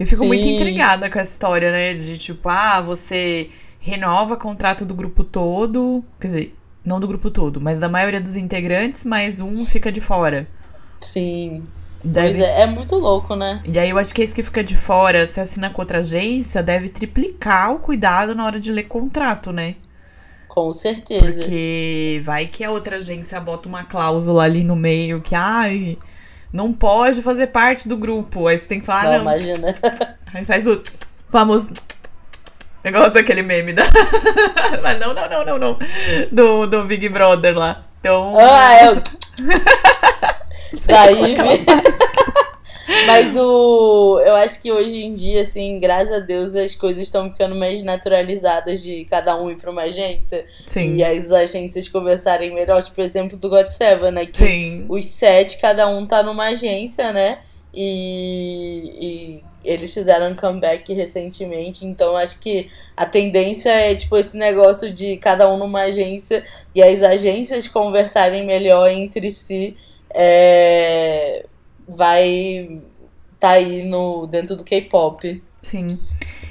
[0.01, 0.29] Eu fico Sim.
[0.29, 1.93] muito intrigada com essa história, né?
[1.93, 6.03] De tipo, ah, você renova contrato do grupo todo.
[6.19, 6.53] Quer dizer,
[6.85, 10.47] não do grupo todo, mas da maioria dos integrantes, mas um fica de fora.
[11.01, 11.65] Sim.
[12.05, 12.43] Deve...
[12.43, 13.61] é, é muito louco, né?
[13.65, 16.63] E aí eu acho que esse que fica de fora, se assina com outra agência,
[16.63, 19.77] deve triplicar o cuidado na hora de ler contrato, né?
[20.49, 21.41] Com certeza.
[21.41, 25.97] Porque vai que a outra agência bota uma cláusula ali no meio que, ai,
[26.53, 28.49] não pode fazer parte do grupo.
[28.49, 29.13] Aí você tem que falar, não.
[29.13, 29.21] não.
[29.23, 29.73] imagina.
[30.35, 30.83] Aí faz o
[31.31, 31.71] famoso
[32.85, 33.85] negócio, aquele meme da.
[34.83, 35.79] Mas não, não, não, não, não.
[36.31, 37.85] Do, do Big Brother lá.
[38.01, 38.37] Então.
[38.39, 38.95] Ah, é.
[40.87, 41.37] Daí.
[43.07, 44.21] Mas o.
[44.25, 47.83] Eu acho que hoje em dia, assim, graças a Deus, as coisas estão ficando mais
[47.83, 50.45] naturalizadas de cada um ir pra uma agência.
[50.67, 50.97] Sim.
[50.97, 52.83] E as agências conversarem melhor.
[52.83, 54.27] Tipo, exemplo do God Seven, né?
[54.27, 54.87] Que Sim.
[54.89, 57.39] os sete, cada um tá numa agência, né?
[57.73, 64.37] E, e eles fizeram um comeback recentemente, então acho que a tendência é tipo esse
[64.37, 66.45] negócio de cada um numa agência
[66.75, 69.77] e as agências conversarem melhor entre si
[70.15, 71.45] é,
[71.89, 72.81] vai
[73.39, 75.43] tá aí no dentro do K-pop.
[75.63, 75.99] Sim.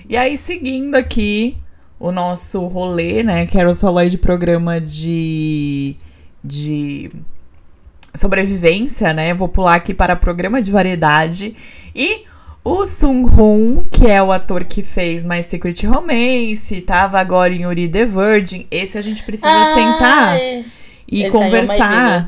[0.09, 1.57] E aí seguindo aqui
[1.99, 3.45] o nosso rolê, né?
[3.45, 5.95] Quero falou aí de programa de
[6.43, 7.11] de
[8.15, 9.33] sobrevivência, né?
[9.33, 11.55] Vou pular aqui para programa de variedade
[11.95, 12.25] e
[12.63, 17.65] o Sung Hoon, que é o ator que fez My Secret Romance, tava agora em
[17.65, 18.67] Uri the Virgin.
[18.69, 20.63] Esse a gente precisa ah, sentar é.
[21.11, 22.23] e Ele conversar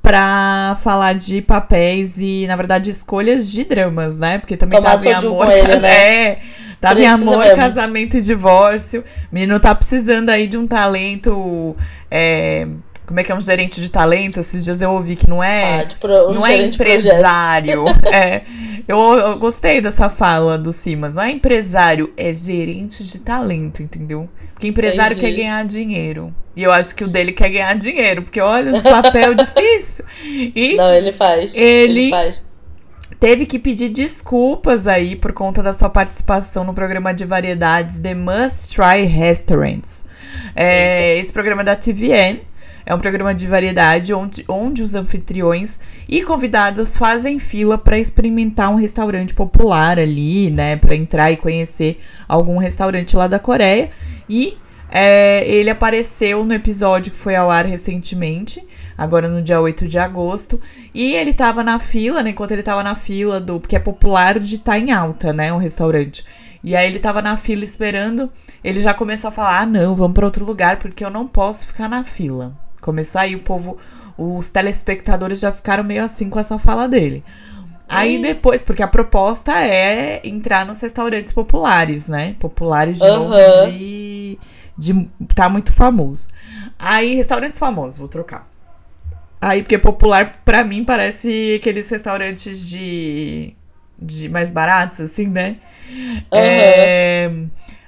[0.00, 4.38] pra falar de papéis e, na verdade, escolhas de dramas, né?
[4.38, 5.50] Porque também Tomar tava em amor.
[5.50, 5.90] Ele, né?
[6.30, 6.38] É.
[6.80, 7.56] Tava Precisa em amor, mesmo.
[7.56, 9.02] casamento e divórcio.
[9.30, 11.76] O menino tá precisando aí de um talento.
[12.10, 12.66] É,
[13.10, 14.38] como é que é um gerente de talento?
[14.38, 15.80] Esses dias eu ouvi que não é.
[15.80, 17.84] Ah, um não é empresário.
[18.06, 18.42] é.
[18.86, 21.14] Eu, eu, gostei dessa fala do Simas.
[21.14, 24.28] Não é empresário, é gerente de talento, entendeu?
[24.54, 25.34] Porque empresário Entendi.
[25.34, 26.32] quer ganhar dinheiro.
[26.54, 30.04] E eu acho que o dele quer ganhar dinheiro, porque olha, os papel difícil.
[30.24, 31.56] E não, ele faz.
[31.56, 32.42] Ele, ele faz
[33.18, 38.14] teve que pedir desculpas aí por conta da sua participação no programa de variedades The
[38.14, 40.04] Must Try Restaurants.
[40.54, 42.40] É, esse programa é da TVN
[42.90, 48.68] é um programa de variedade onde, onde os anfitriões e convidados fazem fila para experimentar
[48.68, 50.74] um restaurante popular ali, né?
[50.74, 53.90] Para entrar e conhecer algum restaurante lá da Coreia.
[54.28, 54.58] E
[54.90, 58.60] é, ele apareceu no episódio que foi ao ar recentemente,
[58.98, 60.60] agora no dia 8 de agosto.
[60.92, 62.30] E ele tava na fila, né?
[62.30, 63.60] Enquanto ele tava na fila do.
[63.60, 65.52] Porque é popular de estar tá em alta, né?
[65.52, 66.24] Um restaurante.
[66.60, 68.28] E aí ele tava na fila esperando.
[68.64, 71.68] Ele já começou a falar: ah, não, vamos para outro lugar, porque eu não posso
[71.68, 72.52] ficar na fila.
[72.80, 73.78] Começou aí o povo,
[74.16, 77.22] os telespectadores já ficaram meio assim com essa fala dele.
[77.88, 78.22] Aí hum.
[78.22, 82.36] depois, porque a proposta é entrar nos restaurantes populares, né?
[82.38, 83.28] Populares de uhum.
[83.28, 84.38] novo de,
[84.78, 86.28] de tá muito famoso.
[86.78, 88.48] Aí restaurantes famosos, vou trocar.
[89.40, 93.54] Aí porque popular para mim parece aqueles restaurantes de
[93.98, 95.56] de mais baratos assim, né?
[95.90, 96.26] Uhum.
[96.32, 97.30] É,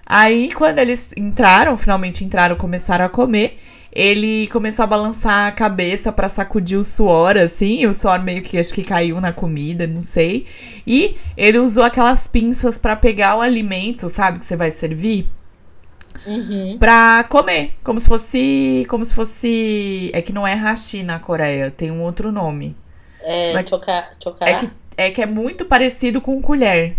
[0.05, 3.57] aí quando eles entraram, finalmente entraram, começaram a comer,
[3.93, 8.59] ele começou a balançar a cabeça para sacudir o suor, assim, o suor meio que
[8.59, 10.47] acho que caiu na comida, não sei.
[10.87, 15.29] E ele usou aquelas pinças para pegar o alimento, sabe, que você vai servir.
[16.27, 16.79] Uhum.
[16.79, 17.75] Pra comer.
[17.83, 18.87] Como se fosse.
[18.89, 20.11] Como se fosse.
[20.15, 22.77] É que não é hashi na Coreia, tem um outro nome.
[23.21, 23.53] É.
[23.53, 26.97] Mas, chocar, é, que, é que é muito parecido com colher.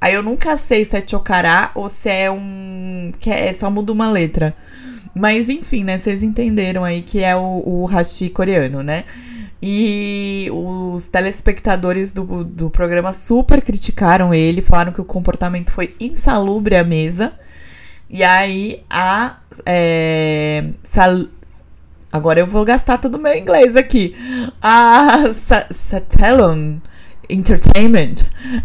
[0.00, 3.12] Aí eu nunca sei se é chocará ou se é um.
[3.18, 4.54] que é, só muda uma letra.
[5.14, 5.96] Mas enfim, né?
[5.96, 9.04] Vocês entenderam aí que é o, o hashi coreano, né?
[9.62, 16.76] E os telespectadores do, do programa super criticaram ele, falaram que o comportamento foi insalubre
[16.76, 17.32] à mesa.
[18.10, 19.38] E aí a.
[19.64, 21.26] É, sal,
[22.12, 24.14] agora eu vou gastar todo o meu inglês aqui.
[24.60, 25.30] A
[25.70, 26.76] Satelon
[27.30, 28.16] Entertainment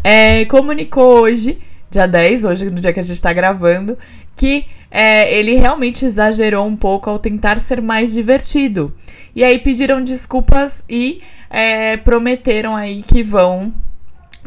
[0.03, 1.59] é, comunicou hoje,
[1.89, 3.97] dia 10, hoje no dia que a gente tá gravando,
[4.35, 8.93] que é, ele realmente exagerou um pouco ao tentar ser mais divertido.
[9.35, 13.73] E aí pediram desculpas e é, prometeram aí que vão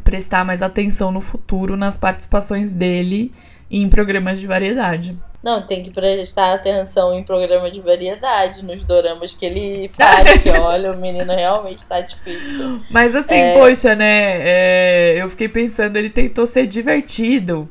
[0.02, 3.32] prestar mais atenção no futuro nas participações dele
[3.70, 5.16] em programas de variedade.
[5.42, 10.50] Não, tem que prestar atenção em programa de variedade, nos doramas que ele faz, que
[10.54, 12.80] olha, o menino realmente tá difícil.
[12.90, 13.54] Mas assim, é...
[13.54, 14.38] poxa, né?
[14.40, 17.68] É, eu fiquei pensando, ele tentou ser divertido.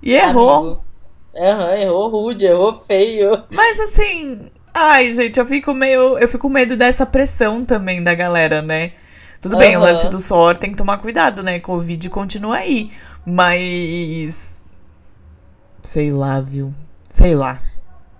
[0.00, 0.84] E errou.
[1.36, 3.44] Uhum, errou rude, errou feio.
[3.50, 6.18] Mas assim, ai, gente, eu fico meio.
[6.18, 8.92] Eu fico com medo dessa pressão também da galera, né?
[9.40, 9.58] Tudo uhum.
[9.58, 11.60] bem, o lance do suor tem que tomar cuidado, né?
[11.60, 12.90] Covid continua aí.
[13.24, 14.62] Mas.
[15.82, 16.74] Sei lá, viu?
[17.08, 17.60] Sei lá.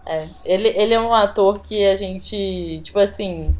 [0.05, 3.57] É, ele, ele é um ator que a gente, tipo assim.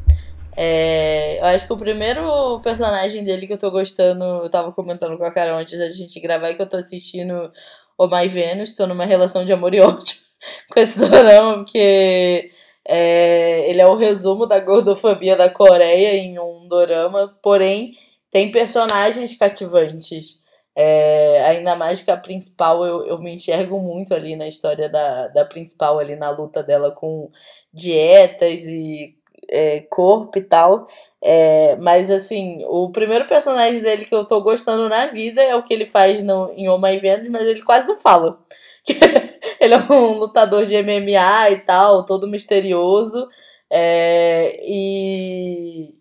[0.55, 5.17] É, eu acho que o primeiro personagem dele que eu tô gostando, eu tava comentando
[5.17, 7.51] com a Carol antes da gente gravar, e que eu tô assistindo
[7.97, 10.15] O My Venus, tô numa relação de amor e ódio
[10.71, 12.51] com esse dorama, porque
[12.87, 17.95] é, ele é o resumo da gordofobia da Coreia em um dorama, porém
[18.29, 20.39] tem personagens cativantes.
[20.75, 25.27] É, ainda mais que a principal, eu, eu me enxergo muito ali na história da,
[25.29, 27.31] da principal, ali na luta dela com
[27.73, 29.16] dietas e
[29.49, 30.87] é, corpo e tal.
[31.21, 35.63] É, mas assim, o primeiro personagem dele que eu tô gostando na vida é o
[35.63, 38.39] que ele faz no, em Oh My Venus, mas ele quase não fala.
[39.59, 43.27] ele é um lutador de MMA e tal, todo misterioso.
[43.69, 45.93] É, e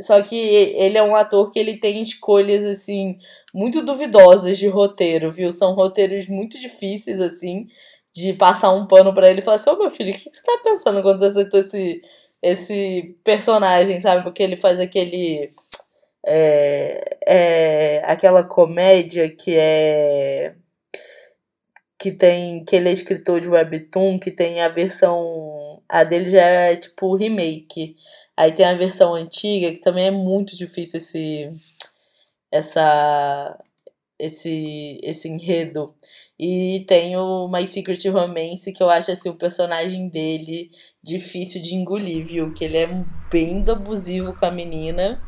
[0.00, 3.16] só que ele é um ator que ele tem escolhas assim
[3.54, 5.52] muito duvidosas de roteiro, viu?
[5.52, 7.66] São roteiros muito difíceis assim
[8.14, 10.30] de passar um pano para ele e falar assim: "Ô oh, meu filho, o que,
[10.30, 12.02] que você tá pensando quando você aceitou esse
[12.42, 14.22] esse personagem, sabe?
[14.22, 15.54] Porque ele faz aquele
[16.26, 20.54] é, é, aquela comédia que é
[21.98, 26.42] que tem que ele é escritor de webtoon, que tem a versão a dele já
[26.42, 27.96] é tipo remake.
[28.36, 31.50] Aí tem a versão antiga que também é muito difícil esse
[32.50, 33.58] essa
[34.18, 35.94] esse esse enredo.
[36.42, 40.70] E tem o My Secret Romance, que eu acho assim o personagem dele
[41.02, 42.52] difícil de engolir, viu?
[42.52, 45.22] Que ele é bem abusivo com a menina.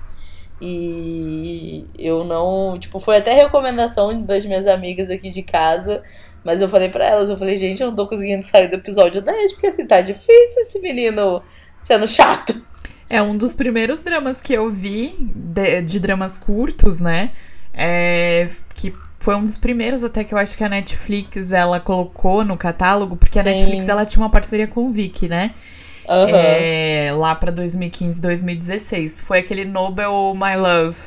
[0.60, 6.02] E eu não, tipo, foi até recomendação das minhas amigas aqui de casa
[6.44, 9.22] mas eu falei para elas, eu falei, gente, eu não tô conseguindo sair do episódio
[9.22, 11.42] 10, porque assim, tá difícil esse menino
[11.80, 12.62] sendo chato.
[13.08, 17.30] É um dos primeiros dramas que eu vi, de, de dramas curtos, né?
[17.72, 22.44] É, que foi um dos primeiros até que eu acho que a Netflix ela colocou
[22.44, 23.38] no catálogo, porque Sim.
[23.40, 25.52] a Netflix ela tinha uma parceria com o Viki, né?
[26.06, 26.28] Uhum.
[26.28, 29.22] É, lá pra 2015, 2016.
[29.22, 30.98] Foi aquele Nobel My Love.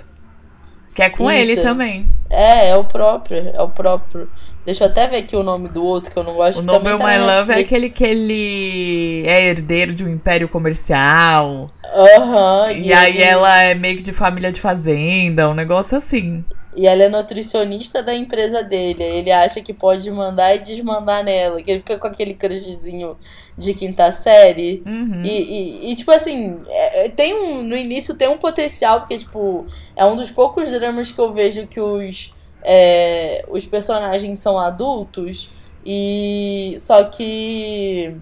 [0.96, 1.52] Que é com Isso.
[1.52, 2.08] ele também.
[2.28, 3.52] É, é o próprio.
[3.54, 4.28] É o próprio.
[4.66, 6.62] Deixa eu até ver aqui o nome do outro que eu não gosto.
[6.62, 11.70] O nome tá My Love é aquele que ele é herdeiro de um império comercial.
[11.86, 12.64] Aham.
[12.64, 13.22] Uhum, e, e aí ele...
[13.22, 16.44] ela é meio que de família de fazenda, um negócio assim.
[16.78, 19.04] E ela é nutricionista da empresa dele.
[19.04, 21.62] Ele acha que pode mandar e desmandar nela.
[21.62, 23.18] Que ele fica com aquele crushzinho
[23.58, 24.84] de quinta série.
[24.86, 25.24] Uhum.
[25.26, 27.64] E, e, e, tipo assim, é, tem um.
[27.64, 31.66] No início tem um potencial, porque, tipo, é um dos poucos dramas que eu vejo
[31.66, 35.50] que os é, os personagens são adultos
[35.86, 38.14] e só que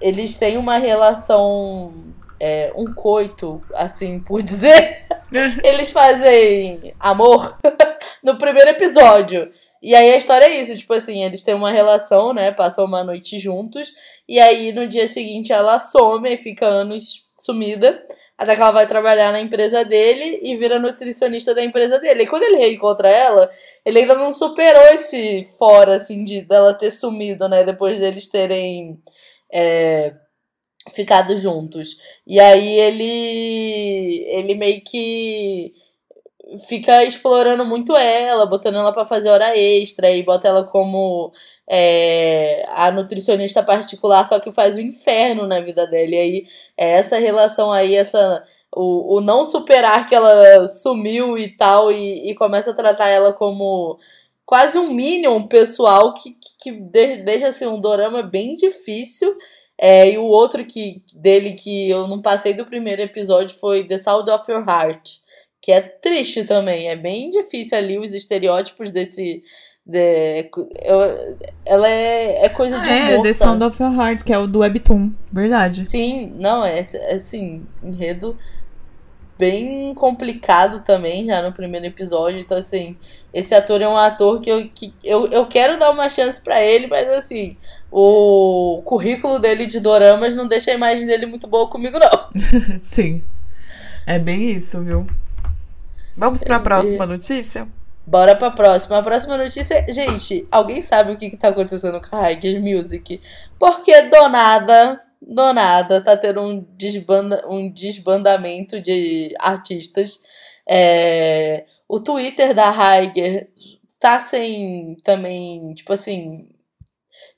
[0.00, 1.92] eles têm uma relação
[2.40, 5.06] é, um coito assim por dizer
[5.62, 7.56] eles fazem amor
[8.24, 12.34] no primeiro episódio e aí a história é isso, tipo assim, eles têm uma relação,
[12.34, 12.52] né?
[12.52, 13.94] Passam uma noite juntos,
[14.28, 18.04] e aí no dia seguinte ela some e fica anos sumida.
[18.36, 22.22] Até que ela vai trabalhar na empresa dele e vira nutricionista da empresa dele.
[22.22, 23.50] E quando ele reencontra ela,
[23.84, 27.64] ele ainda não superou esse fora, assim, de dela ter sumido, né?
[27.64, 28.98] Depois deles terem
[29.52, 30.14] é,
[30.94, 31.96] ficado juntos.
[32.26, 34.24] E aí ele.
[34.28, 35.74] Ele meio que
[36.68, 41.32] fica explorando muito ela, botando ela para fazer hora extra e bota ela como
[41.68, 46.10] é, a nutricionista particular, só que faz o inferno na vida dela.
[46.10, 48.44] E aí, é essa relação aí, essa.
[48.72, 53.32] O, o não superar que ela sumiu e tal, e, e começa a tratar ela
[53.32, 53.98] como
[54.46, 59.36] quase um minion pessoal que, que, que deixa assim, um dorama bem difícil.
[59.80, 63.96] É, e o outro que dele que eu não passei do primeiro episódio foi The
[63.96, 65.20] Sound of Your Heart,
[65.62, 66.88] que é triste também.
[66.88, 69.42] É bem difícil ali os estereótipos desse
[69.90, 70.50] The,
[70.82, 74.32] eu, ela é, é coisa ah, de humor, É, The Sound of Your Heart, que
[74.32, 75.84] é o do Webtoon, verdade.
[75.84, 78.36] Sim, não, é, é assim, enredo
[79.40, 82.38] bem complicado também, já no primeiro episódio.
[82.38, 82.94] Então, assim,
[83.32, 86.62] esse ator é um ator que eu, que eu, eu quero dar uma chance para
[86.62, 87.56] ele, mas assim,
[87.90, 92.28] o currículo dele de doramas não deixa a imagem dele muito boa comigo, não.
[92.84, 93.22] Sim.
[94.06, 95.06] É bem isso, viu?
[96.14, 97.66] Vamos para a próxima notícia?
[98.06, 98.98] Bora pra próxima.
[98.98, 99.86] A próxima notícia.
[99.88, 103.20] Gente, alguém sabe o que, que tá acontecendo com a Higher Music?
[103.58, 110.22] Porque do nada, do nada, tá tendo um, desbanda, um desbandamento de artistas.
[110.68, 113.50] É, o Twitter da Higher
[113.98, 116.48] tá sem também, tipo assim,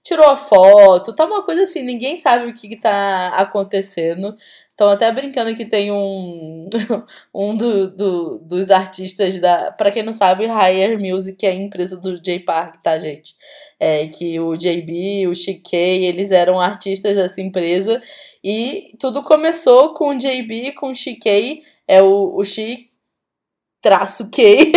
[0.03, 4.37] tirou a foto, tá uma coisa assim, ninguém sabe o que, que tá acontecendo.
[4.71, 6.69] Estão até brincando que tem um
[7.35, 9.71] um do, do, dos artistas da.
[9.73, 13.35] Pra quem não sabe, Higher Music é a empresa do J Park, tá, gente?
[13.79, 18.03] É que o JB, o CK, eles eram artistas dessa empresa.
[18.43, 22.93] E tudo começou com o JB, com o CK, é o, o X
[23.81, 24.73] traço K.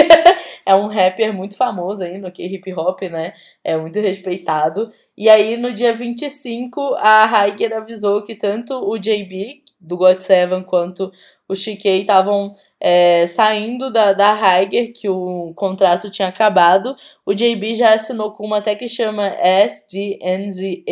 [0.66, 3.34] é um rapper muito famoso aí no K-hip hop, né?
[3.64, 4.92] É muito respeitado.
[5.16, 10.64] E aí, no dia 25, a Haiger avisou que tanto o JB, do God Seven,
[10.64, 11.12] quanto
[11.48, 16.96] o Shikei estavam é, saindo da, da Haiger, que o contrato tinha acabado.
[17.26, 19.28] O JB já assinou com uma até que chama
[19.68, 20.86] SDNZA.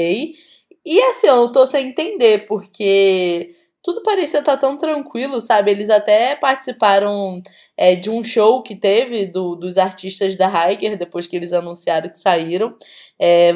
[0.85, 5.69] E assim, eu tô sem entender, porque tudo parecia estar tão tranquilo, sabe?
[5.69, 7.43] Eles até participaram
[7.75, 12.09] é, de um show que teve do, dos artistas da Haiger, depois que eles anunciaram
[12.09, 12.73] que saíram.
[13.19, 13.53] É,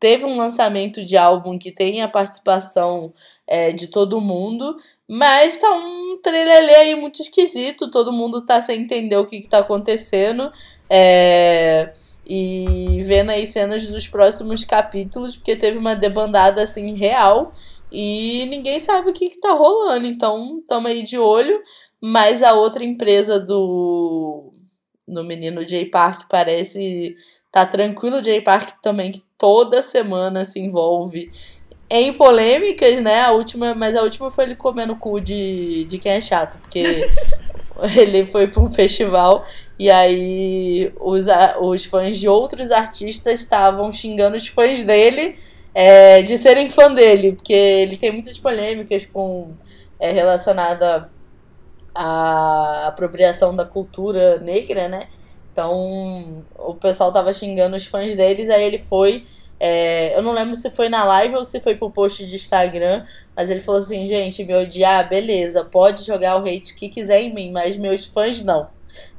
[0.00, 3.14] teve um lançamento de álbum que tem a participação
[3.46, 4.76] é, de todo mundo,
[5.08, 9.48] mas tá um trelelê aí muito esquisito, todo mundo tá sem entender o que, que
[9.48, 10.50] tá acontecendo.
[10.88, 11.92] É,
[12.26, 17.52] e vendo aí cenas dos próximos capítulos, porque teve uma debandada assim real
[17.90, 20.06] e ninguém sabe o que, que tá rolando.
[20.06, 21.60] Então, tamo aí de olho.
[22.00, 24.50] Mas a outra empresa do.
[25.06, 27.16] No menino J Park parece
[27.52, 28.18] tá tranquilo.
[28.18, 31.30] O J Park também, que toda semana se envolve
[31.90, 33.22] em polêmicas, né?
[33.22, 36.56] A última, mas a última foi ele comendo o cu de, de quem é chato,
[36.58, 36.84] porque
[37.96, 39.44] ele foi para um festival
[39.78, 41.26] e aí os,
[41.60, 45.36] os fãs de outros artistas estavam xingando os fãs dele
[45.74, 49.52] é, de serem fã dele, porque ele tem muitas polêmicas com
[49.98, 51.10] é, relacionada
[51.94, 55.08] à apropriação da cultura negra, né?
[55.52, 59.26] Então o pessoal tava xingando os fãs deles, aí ele foi.
[59.62, 63.04] É, eu não lembro se foi na live ou se foi pro post de Instagram,
[63.36, 67.34] mas ele falou assim: gente, me odiar, beleza, pode jogar o hate que quiser em
[67.34, 68.68] mim, mas meus fãs não.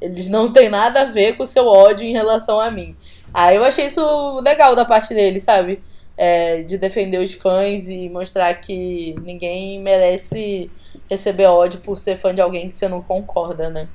[0.01, 2.95] Eles não têm nada a ver com o seu ódio em relação a mim.
[3.33, 5.81] Aí eu achei isso legal da parte dele, sabe?
[6.17, 10.69] É, de defender os fãs e mostrar que ninguém merece
[11.09, 13.87] receber ódio por ser fã de alguém que você não concorda, né?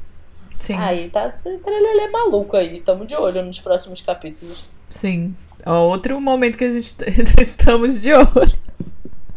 [0.59, 0.76] Sim.
[0.79, 1.29] Aí tá
[1.62, 2.81] trelelê maluco aí.
[2.81, 4.64] Tamo de olho nos próximos capítulos.
[4.88, 5.37] Sim.
[5.64, 6.94] Outro momento que a gente
[7.40, 8.66] estamos de olho.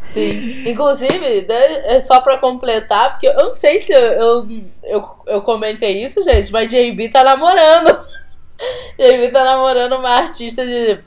[0.00, 0.68] Sim.
[0.68, 4.48] Inclusive, né, é só pra completar, porque eu não sei se eu, eu,
[4.82, 8.06] eu, eu comentei isso, gente, mas JB tá namorando.
[8.98, 11.00] JB tá namorando uma artista de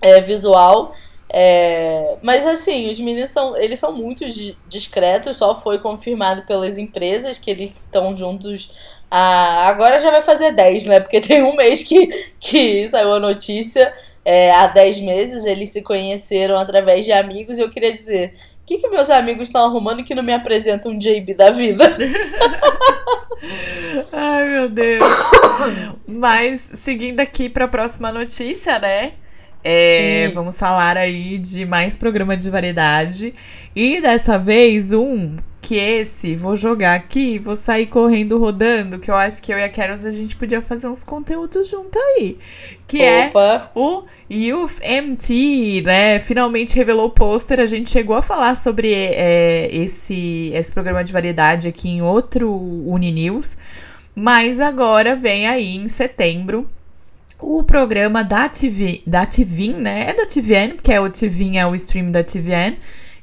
[0.00, 0.94] é, visual.
[1.30, 4.24] É, mas assim, os meninos são, eles são muito
[4.66, 8.70] discretos, só foi confirmado pelas empresas que eles estão juntos
[9.10, 11.00] ah, agora já vai fazer 10, né?
[11.00, 13.92] Porque tem um mês que, que saiu a notícia.
[14.24, 17.58] É, há 10 meses eles se conheceram através de amigos.
[17.58, 20.92] E eu queria dizer: o que, que meus amigos estão arrumando que não me apresentam
[20.92, 21.84] um JB da vida?
[24.12, 25.04] Ai, meu Deus.
[26.06, 29.14] Mas, seguindo aqui para a próxima notícia, né?
[29.62, 33.34] É, vamos falar aí de mais programa de variedade.
[33.74, 39.14] E dessa vez, um que esse, vou jogar aqui, vou sair correndo rodando, que eu
[39.14, 42.38] acho que eu e a Carols a gente podia fazer uns conteúdos junto aí.
[42.86, 43.70] Que é Opa.
[43.74, 46.18] é o Youth MT, né?
[46.20, 47.60] Finalmente revelou o pôster.
[47.60, 52.50] A gente chegou a falar sobre é, esse, esse programa de variedade aqui em outro
[52.86, 53.58] Uninews.
[54.14, 56.66] Mas agora vem aí em setembro
[57.40, 60.10] o programa da TV, da TVN, né?
[60.10, 62.76] É da TVN, porque é o TVN, é o stream da TVN,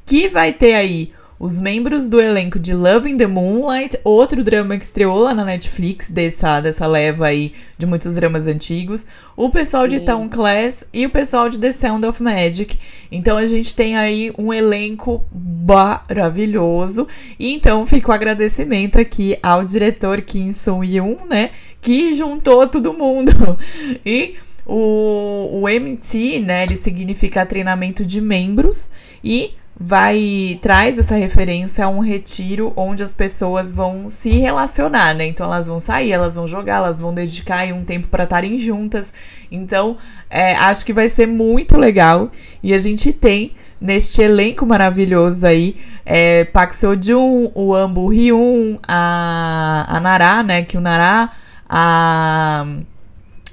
[0.06, 4.78] que vai ter aí os membros do elenco de Love in the Moonlight, outro drama
[4.78, 9.88] que estreou lá na Netflix, dessa, dessa leva aí de muitos dramas antigos, o pessoal
[9.88, 12.80] de Town Class e o pessoal de The Sound of Magic.
[13.12, 15.26] Então a gente tem aí um elenco
[15.68, 17.08] maravilhoso.
[17.38, 23.32] E então fica o agradecimento aqui ao diretor Kim Soo-yoon, né, que juntou todo mundo.
[24.06, 28.90] E o, o MT, né, ele significa treinamento de membros
[29.24, 35.26] e vai traz essa referência a um retiro onde as pessoas vão se relacionar, né?
[35.26, 39.14] Então elas vão sair, elas vão jogar, elas vão dedicar um tempo para estarem juntas.
[39.52, 39.98] Então
[40.30, 42.32] é, acho que vai ser muito legal
[42.64, 48.78] e a gente tem neste elenco maravilhoso aí é, Pak Seo Joon, o Ambu Hyun,
[48.88, 50.64] a, a Nara, né?
[50.64, 51.30] Que o Nara,
[51.68, 52.66] a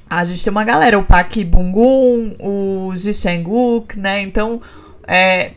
[0.09, 4.21] a gente tem uma galera, o Park Bungun, o Ji Chang-wook, né?
[4.21, 4.61] Então,
[5.09, 5.53] é,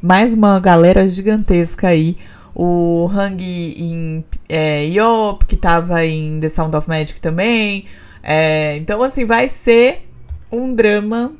[0.00, 2.16] mais uma galera gigantesca aí.
[2.54, 7.86] O Hang in é, Yop, que tava em The Sound of Magic também.
[8.22, 10.06] É, então, assim, vai ser
[10.50, 11.32] um drama.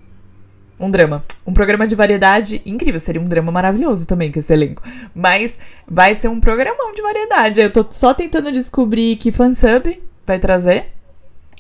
[0.80, 1.22] Um drama.
[1.46, 2.98] Um programa de variedade incrível.
[2.98, 4.82] Seria um drama maravilhoso também, com esse elenco.
[5.14, 7.60] Mas vai ser um programão de variedade.
[7.60, 10.92] Eu tô só tentando descobrir que fansub vai trazer.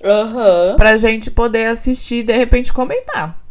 [0.02, 0.74] Aham.
[0.76, 3.41] Pra gente poder assistir e de repente comentar.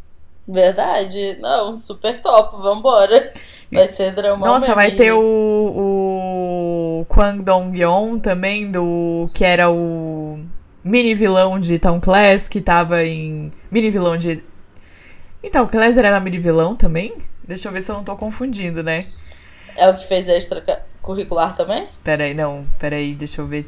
[0.52, 1.38] Verdade.
[1.40, 2.62] Não, super top.
[2.62, 3.32] Vambora.
[3.72, 10.40] Vai ser drama Nossa, vai ter o, o Kwang Dong-yeon também, do que era o
[10.84, 13.52] mini vilão de Town Class, que tava em.
[13.72, 14.44] Mini vilão de.
[15.42, 17.14] Então, Class era mini vilão também?
[17.48, 19.06] Deixa eu ver se eu não tô confundindo, né?
[19.78, 20.62] É o que fez extra
[21.02, 21.88] curricular também?
[22.04, 23.66] Peraí, não, peraí, deixa eu ver.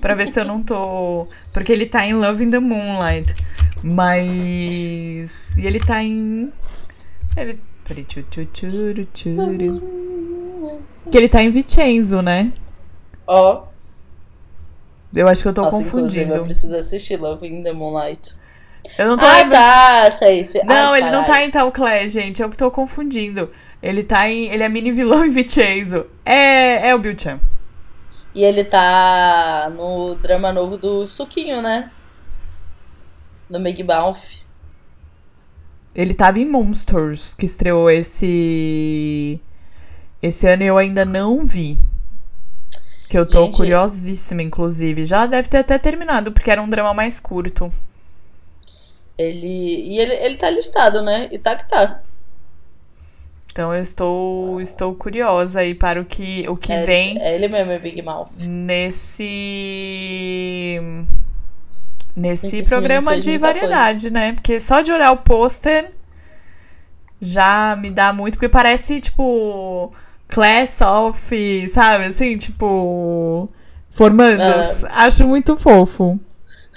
[0.00, 1.28] Pra ver se eu não tô.
[1.52, 3.34] Porque ele tá em Love in the Moonlight.
[3.82, 5.56] Mas.
[5.56, 6.52] E ele tá em.
[7.36, 7.60] Ele.
[7.84, 9.82] Peraí, tchu, tchu, tchu, tchu,
[11.10, 12.52] Que ele tá em Vincenzo, né?
[13.26, 13.54] Ó.
[13.54, 13.68] Oh.
[15.14, 16.34] Eu acho que eu tô Nossa, confundindo.
[16.34, 18.36] Eu preciso assistir Love in the Moonlight.
[18.96, 20.62] Eu não tô ah, tá, sei, sei.
[20.64, 22.42] Não, Ai, ele não tá em Tal Clay, gente.
[22.42, 23.50] Eu que tô confundindo.
[23.82, 24.48] Ele tá em.
[24.50, 26.06] Ele é mini vilão em Vincenzo.
[26.24, 27.40] É, é o Bill Chan.
[28.34, 31.90] E ele tá no drama novo do Suquinho, né?
[33.48, 34.42] No Meg Mouth.
[35.94, 39.40] Ele tava em Monsters, que estreou esse.
[40.22, 41.78] Esse ano eu ainda não vi.
[43.08, 45.04] Que eu tô Gente, curiosíssima, inclusive.
[45.04, 47.72] Já deve ter até terminado, porque era um drama mais curto.
[49.16, 49.46] Ele.
[49.46, 51.28] E ele, ele tá listado, né?
[51.32, 52.02] E tá que tá.
[53.50, 57.20] Então eu estou, estou curiosa aí para o que, o que é, vem.
[57.20, 58.30] É ele mesmo, é Big Mouth.
[58.38, 59.26] Nesse.
[62.18, 64.14] Nesse programa de variedade, coisa.
[64.14, 64.32] né?
[64.32, 65.92] Porque só de olhar o pôster
[67.20, 69.92] já me dá muito, porque parece, tipo,
[70.28, 72.06] class of, sabe?
[72.06, 73.48] Assim, tipo,
[73.90, 74.84] formandos.
[74.84, 75.04] Ah.
[75.04, 76.18] Acho muito fofo.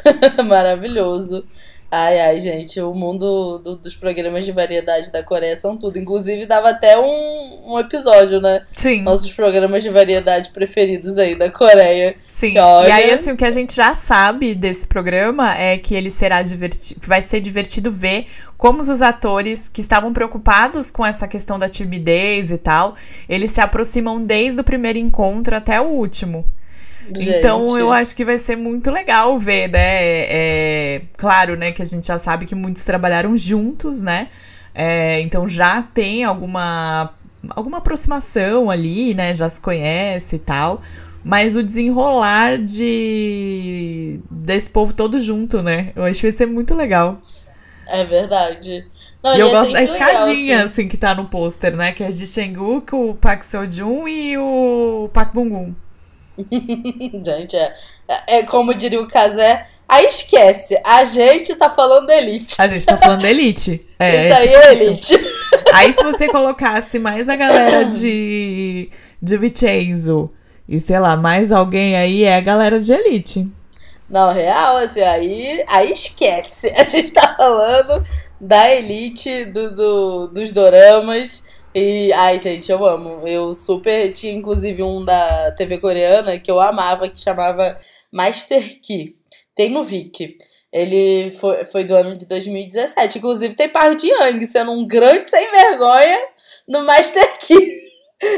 [0.48, 1.46] Maravilhoso.
[1.94, 6.00] Ai, ai, gente, o mundo do, dos programas de variedade da Coreia são tudo.
[6.00, 8.66] Inclusive, dava até um, um episódio, né?
[8.74, 9.02] Sim.
[9.02, 12.16] Nossos programas de variedade preferidos aí da Coreia.
[12.30, 12.58] Sim.
[12.58, 12.88] Olha...
[12.88, 16.42] E aí, assim, o que a gente já sabe desse programa é que ele será
[16.42, 17.02] divertido.
[17.06, 18.28] Vai ser divertido ver
[18.58, 22.96] como os atores que estavam preocupados com essa questão da timidez e tal,
[23.28, 26.46] eles se aproximam desde o primeiro encontro até o último.
[27.08, 27.30] Gente.
[27.30, 29.80] Então eu acho que vai ser muito legal ver, né?
[29.80, 34.30] É, claro, né, que a gente já sabe que muitos trabalharam juntos, né?
[34.74, 37.14] É, então já tem alguma,
[37.50, 39.34] alguma aproximação ali, né?
[39.34, 40.82] Já se conhece e tal.
[41.24, 45.92] Mas o desenrolar de desse povo todo junto, né?
[45.96, 47.22] Eu acho que vai ser muito legal.
[47.88, 48.88] É verdade.
[49.22, 50.54] Não, e eu gosto da escadinha, legal, assim.
[50.54, 50.88] assim.
[50.88, 51.92] que tá no pôster, né?
[51.92, 55.76] Que é de Shenguk, o Park Seo-jun e o Park Bung-un.
[57.24, 57.76] gente, é,
[58.08, 62.62] é, é, como diria o Kazé, aí esquece, a gente tá falando Elite.
[62.62, 63.86] A gente tá falando Elite.
[64.00, 65.14] É, isso aí tipo é Elite.
[65.74, 68.90] Aí se você colocasse mais a galera de,
[69.22, 70.28] de Vincenzo
[70.68, 73.48] e sei lá, mais alguém aí, é a galera de Elite.
[74.10, 76.70] Não, real, assim, aí, aí esquece.
[76.76, 78.04] A gente tá falando
[78.40, 81.46] da elite do, do, dos doramas.
[81.74, 83.28] E, ai, gente, eu amo.
[83.28, 84.12] Eu super.
[84.14, 87.78] Tinha inclusive um da TV coreana que eu amava, que chamava
[88.12, 89.16] Master Key.
[89.56, 90.38] Tem no Viki.
[90.72, 93.18] Ele foi, foi do ano de 2017.
[93.18, 96.20] Inclusive, tem Park de Yang sendo um grande sem vergonha
[96.68, 97.82] no Master Key.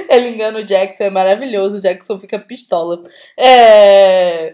[0.09, 1.77] Ele engana o Jackson, é maravilhoso.
[1.77, 3.01] O Jackson fica pistola.
[3.38, 4.53] É.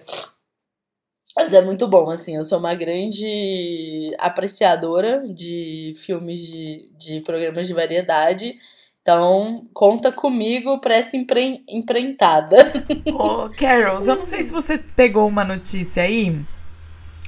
[1.40, 2.36] Mas é muito bom, assim.
[2.36, 8.56] Eu sou uma grande apreciadora de filmes de, de programas de variedade.
[9.02, 12.58] Então, conta comigo pra essa empre, emprentada.
[13.08, 16.38] Ô, Carol, eu não sei se você pegou uma notícia aí,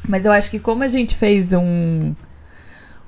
[0.05, 2.13] mas eu acho que como a gente fez um,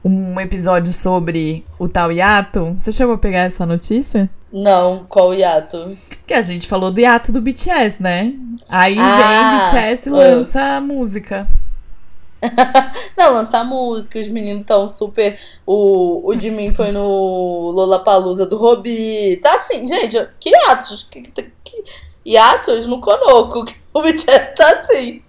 [0.03, 4.29] um episódio sobre o tal hiato, você chegou a pegar essa notícia?
[4.51, 5.97] Não, qual hiato?
[6.27, 8.33] Que a gente falou do hiato do BTS, né?
[8.67, 10.77] Aí ah, vem BTS e lança uh.
[10.77, 11.47] a música.
[13.17, 15.39] não, lançar música, os meninos estão super.
[15.65, 19.39] O, o Jimin foi no Lollapalooza do Robi.
[19.41, 21.07] Tá assim, gente, que hiatos?
[21.09, 21.83] Que, que, que,
[22.25, 23.65] hiatos no Konoco.
[23.93, 25.21] O BTS tá assim.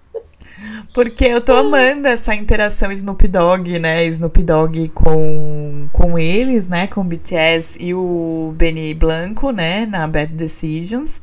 [0.93, 4.05] Porque eu tô amando essa interação Snoop Dogg, né?
[4.05, 6.87] Snoop Dogg com, com eles, né?
[6.87, 9.85] Com o BTS e o Benny Blanco, né?
[9.85, 11.21] Na Bad Decisions.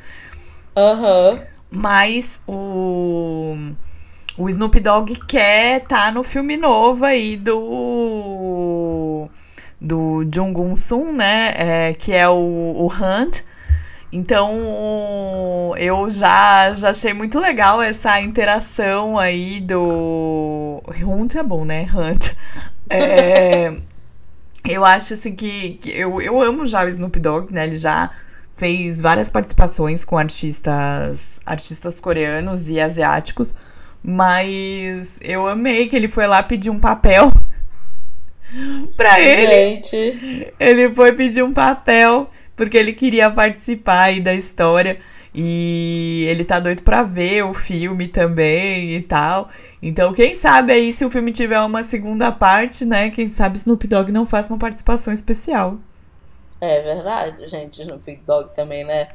[0.76, 1.30] Aham.
[1.30, 1.38] Uhum.
[1.70, 3.56] Mas o
[4.36, 9.28] o Snoop Dogg quer tá no filme novo aí do
[9.80, 11.54] do Jung Sun, né?
[11.56, 13.40] É, que é o, o Hunt.
[14.12, 20.82] Então, eu já, já achei muito legal essa interação aí do.
[21.02, 21.88] Hunt é bom, né?
[21.94, 22.34] Hunt.
[22.90, 23.74] É,
[24.68, 27.64] eu acho assim que, que, eu, eu amo já o Snoop Dogg, né?
[27.64, 28.10] Ele já
[28.54, 33.54] fez várias participações com artistas, artistas coreanos e asiáticos.
[34.04, 37.30] Mas eu amei que ele foi lá pedir um papel
[38.94, 39.46] pra ele.
[39.46, 40.52] Gente.
[40.60, 44.98] Ele foi pedir um papel porque ele queria participar aí da história.
[45.34, 49.48] E ele tá doido pra ver o filme também e tal.
[49.82, 53.08] Então, quem sabe aí, se o filme tiver uma segunda parte, né?
[53.08, 55.78] Quem sabe Snoop Dogg não faça uma participação especial.
[56.60, 57.80] É verdade, gente.
[57.80, 59.08] Snoop Dogg também, né?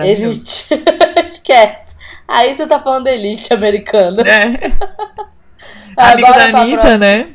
[0.00, 0.68] Elite.
[1.22, 1.96] Esquece.
[2.26, 4.22] Aí você tá falando elite americana.
[4.22, 4.72] É.
[5.96, 7.28] Amigo da Anitta, né?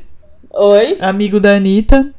[0.52, 0.98] Oi?
[1.02, 2.14] Amigo da Anitta.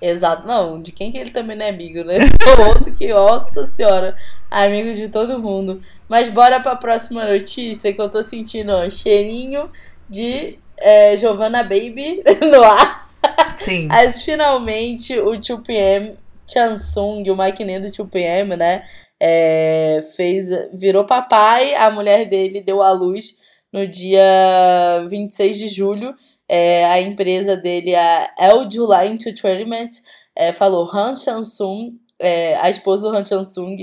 [0.00, 0.46] Exato.
[0.46, 2.16] Não, de quem que ele também não é amigo, né?
[2.58, 4.16] O outro que, nossa senhora,
[4.50, 5.80] amigo de todo mundo.
[6.08, 9.70] Mas bora pra próxima notícia que eu tô sentindo, ó, cheirinho
[10.08, 13.08] de é, Giovanna Baby no ar.
[13.56, 13.86] Sim.
[13.90, 16.14] Mas finalmente o 2PM
[16.46, 18.84] Chansung, o maquininho do 2PM, né?
[19.20, 23.38] É, fez, virou papai, a mulher dele deu à luz
[23.72, 26.14] no dia 26 de julho.
[26.48, 29.90] É, a empresa dele, a El July Entertainment,
[30.34, 33.76] é, falou Han Chansung, é, a esposa do Han Chansung,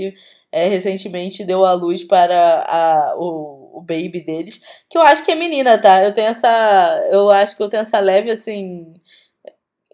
[0.50, 5.32] é, recentemente deu à luz para a, o, o baby deles, que eu acho que
[5.32, 6.02] é menina, tá?
[6.04, 7.08] Eu tenho essa.
[7.10, 8.94] Eu acho que eu tenho essa leve, assim.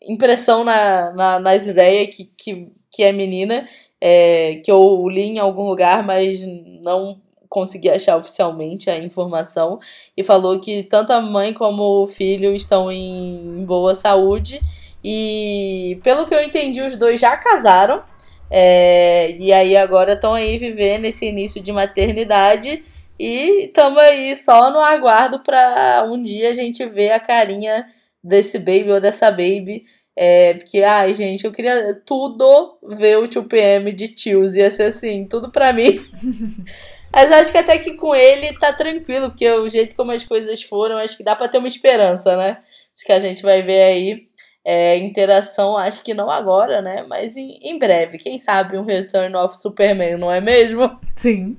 [0.02, 3.68] Impressão na, na, nas ideias que, que, que é menina,
[4.00, 6.42] é, que eu li em algum lugar, mas
[6.82, 9.78] não consegui achar oficialmente a informação.
[10.16, 14.60] E falou que tanto a mãe como o filho estão em boa saúde.
[15.04, 18.02] E pelo que eu entendi, os dois já casaram.
[18.50, 22.84] É, e aí agora estão aí vivendo esse início de maternidade.
[23.18, 27.86] E estamos aí só no aguardo para um dia a gente ver a carinha
[28.22, 29.84] desse baby ou dessa baby.
[30.16, 34.54] É, porque, ai, gente, eu queria tudo ver o 2PM de tios.
[34.54, 36.00] Ia ser assim, tudo pra mim.
[37.12, 40.62] Mas acho que até que com ele tá tranquilo, porque o jeito como as coisas
[40.62, 42.58] foram, acho que dá pra ter uma esperança, né?
[42.94, 44.28] Acho que a gente vai ver aí
[44.64, 47.04] é, interação, acho que não agora, né?
[47.08, 50.98] Mas em, em breve, quem sabe um Return of Superman, não é mesmo?
[51.16, 51.56] Sim.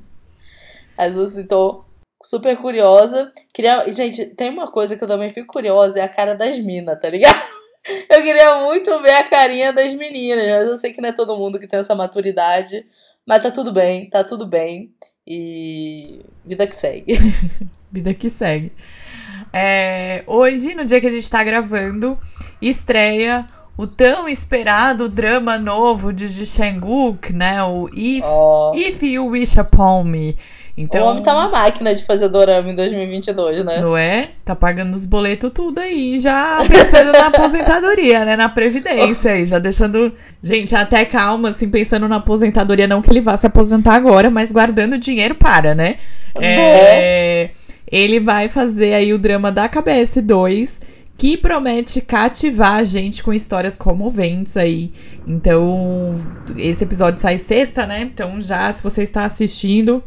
[0.98, 1.84] Mas assim, tô
[2.24, 3.32] super curiosa.
[3.54, 3.90] Queria...
[3.92, 7.10] Gente, tem uma coisa que eu também fico curiosa, é a cara das minas, tá
[7.10, 7.42] ligado?
[8.08, 11.36] Eu queria muito ver a carinha das meninas, mas eu sei que não é todo
[11.36, 12.86] mundo que tem essa maturidade.
[13.28, 14.94] Mas tá tudo bem, tá tudo bem.
[15.28, 17.14] E vida que segue.
[17.92, 18.72] vida que segue.
[19.54, 22.18] É, hoje, no dia que a gente tá gravando,
[22.62, 23.48] estreia
[23.78, 27.64] o tão esperado drama novo de Ji Chang-wook, né?
[27.64, 28.72] O If, oh.
[28.76, 30.36] If You Wish Upon Me.
[30.82, 33.82] Então, o homem tá uma máquina de fazer dorama em 2022, né?
[33.82, 34.30] Não é?
[34.44, 38.36] Tá pagando os boletos tudo aí, já pensando na aposentadoria, né?
[38.36, 40.12] Na previdência aí, já deixando.
[40.42, 42.88] Gente, até calma, assim, pensando na aposentadoria.
[42.88, 45.98] Não que ele vá se aposentar agora, mas guardando dinheiro para, né?
[46.36, 46.46] É.
[46.46, 47.50] é...
[47.92, 50.82] Ele vai fazer aí o drama da KBS 2
[51.22, 54.92] que promete cativar a gente com histórias comoventes aí.
[55.28, 56.16] Então,
[56.58, 58.02] esse episódio sai sexta, né?
[58.02, 60.04] Então, já se você está assistindo,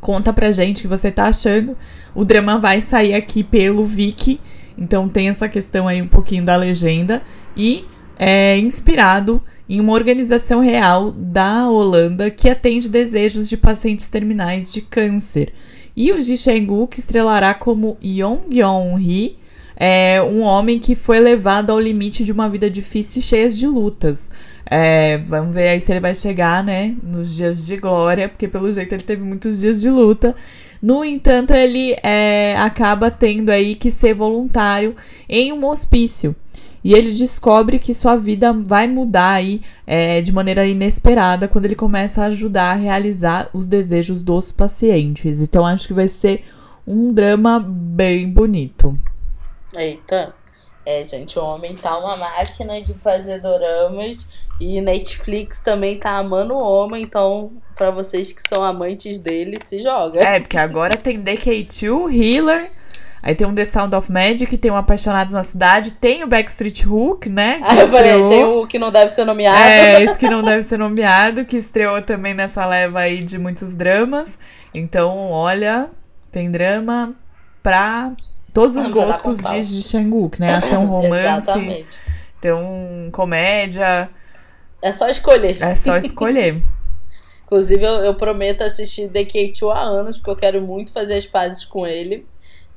[0.00, 1.76] Conta pra gente o que você tá achando.
[2.14, 4.40] O drama vai sair aqui pelo Viki,
[4.76, 7.22] então tem essa questão aí um pouquinho da legenda.
[7.56, 7.84] E
[8.18, 14.80] é inspirado em uma organização real da Holanda que atende desejos de pacientes terminais de
[14.80, 15.52] câncer.
[15.96, 19.38] E o Ji Chang-wook estrelará como Yong-yeon-hee,
[19.78, 23.66] é um homem que foi levado ao limite de uma vida difícil e cheia de
[23.66, 24.30] lutas.
[24.68, 28.72] É, vamos ver aí se ele vai chegar, né, nos dias de glória, porque pelo
[28.72, 30.34] jeito ele teve muitos dias de luta.
[30.82, 34.94] No entanto, ele é, acaba tendo aí que ser voluntário
[35.28, 36.34] em um hospício.
[36.84, 41.74] E ele descobre que sua vida vai mudar aí é, de maneira inesperada quando ele
[41.74, 45.40] começa a ajudar a realizar os desejos dos pacientes.
[45.40, 46.44] Então acho que vai ser
[46.86, 48.96] um drama bem bonito.
[49.76, 50.32] Eita.
[50.86, 54.30] É, gente, o homem tá uma máquina de fazer doramas
[54.60, 59.80] e Netflix também tá amando o homem, então para vocês que são amantes dele, se
[59.80, 60.20] joga.
[60.20, 62.70] É, porque agora tem DK2, Healer,
[63.20, 66.86] aí tem um The Sound of Magic, tem um Apaixonados na Cidade, tem o Backstreet
[66.86, 67.60] Hook, né?
[67.64, 69.58] Ah, eu falei, tem o que não deve ser nomeado.
[69.58, 73.74] É, esse que não deve ser nomeado, que estreou também nessa leva aí de muitos
[73.74, 74.38] dramas.
[74.72, 75.90] Então, olha,
[76.30, 77.12] tem drama
[77.60, 78.12] pra
[78.56, 80.54] todos os gostos de, de Shanguk, né?
[80.54, 81.50] Ação romance.
[81.50, 81.98] Exatamente.
[82.38, 84.08] Então, comédia.
[84.80, 85.62] É só escolher.
[85.62, 86.62] É só escolher.
[87.44, 91.26] Inclusive, eu, eu prometo assistir The K2 há anos, porque eu quero muito fazer as
[91.26, 92.24] pazes com ele.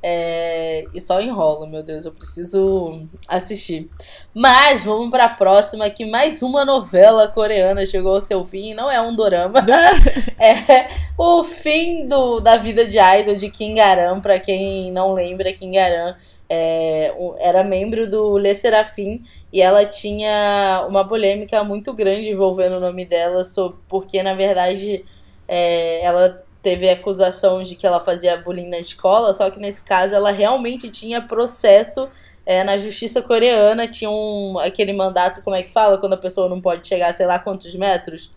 [0.02, 3.90] É, e só enrola, meu Deus, eu preciso assistir.
[4.34, 8.72] Mas vamos para a próxima, que mais uma novela coreana chegou ao seu fim.
[8.72, 9.60] Não é um dorama,
[10.38, 10.88] é
[11.18, 14.20] o fim do, da vida de idol de Kim Garam.
[14.20, 16.14] Para quem não lembra, Kim Garam
[16.48, 19.22] é, era membro do Le Serafim
[19.52, 25.04] e ela tinha uma polêmica muito grande envolvendo o nome dela, sobre, porque na verdade
[25.46, 30.14] é, ela teve acusação de que ela fazia bullying na escola, só que nesse caso
[30.14, 32.08] ela realmente tinha processo
[32.44, 36.48] é, na justiça coreana, tinha um, aquele mandato, como é que fala, quando a pessoa
[36.48, 38.32] não pode chegar sei lá quantos metros?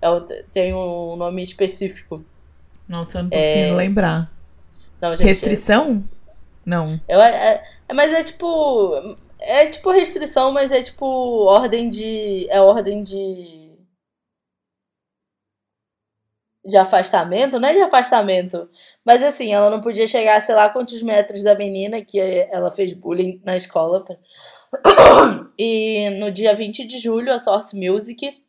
[0.00, 0.08] É,
[0.52, 2.24] tem um nome específico.
[2.88, 3.42] Nossa, eu não tô é...
[3.42, 4.30] conseguindo lembrar.
[5.00, 6.04] Não, gente, Restrição?
[6.64, 7.00] Não.
[7.08, 9.16] Eu, é, é, mas é tipo.
[9.38, 11.04] É tipo restrição, mas é tipo
[11.44, 12.46] ordem de.
[12.48, 13.63] É ordem de
[16.64, 18.68] de afastamento, não é de afastamento,
[19.04, 22.92] mas assim, ela não podia chegar, sei lá, quantos metros da menina que ela fez
[22.92, 24.04] bullying na escola.
[25.56, 28.42] E no dia 20 de julho, a Source Music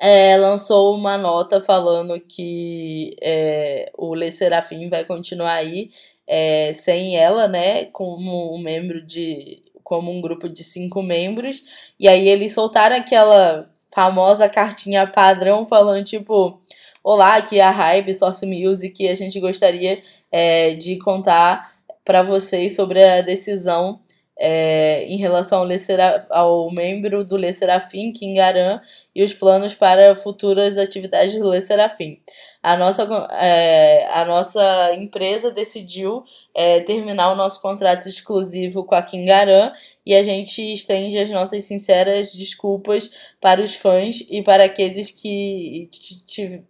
[0.00, 5.90] é, lançou uma nota falando que é, o Le Serafim vai continuar aí
[6.26, 9.62] é, sem ela, né, como um membro de.
[9.84, 11.62] como um grupo de cinco membros.
[12.00, 16.61] E aí eles soltaram aquela famosa cartinha padrão falando, tipo
[17.04, 20.00] Olá, aqui é a Hype Source Music e a gente gostaria
[20.30, 21.72] é, de contar
[22.04, 23.98] para vocês sobre a decisão
[24.38, 28.80] é, em relação ao, Lecera, ao membro do Le Serafim, Kim Garan,
[29.14, 32.18] e os planos para futuras atividades do Le Serafim.
[32.62, 33.02] A nossa,
[33.40, 36.24] é, a nossa empresa decidiu
[36.54, 39.72] é, terminar o nosso contrato exclusivo com a Kim Garan
[40.06, 43.10] e a gente estende as nossas sinceras desculpas
[43.40, 45.88] para os fãs e para aqueles que,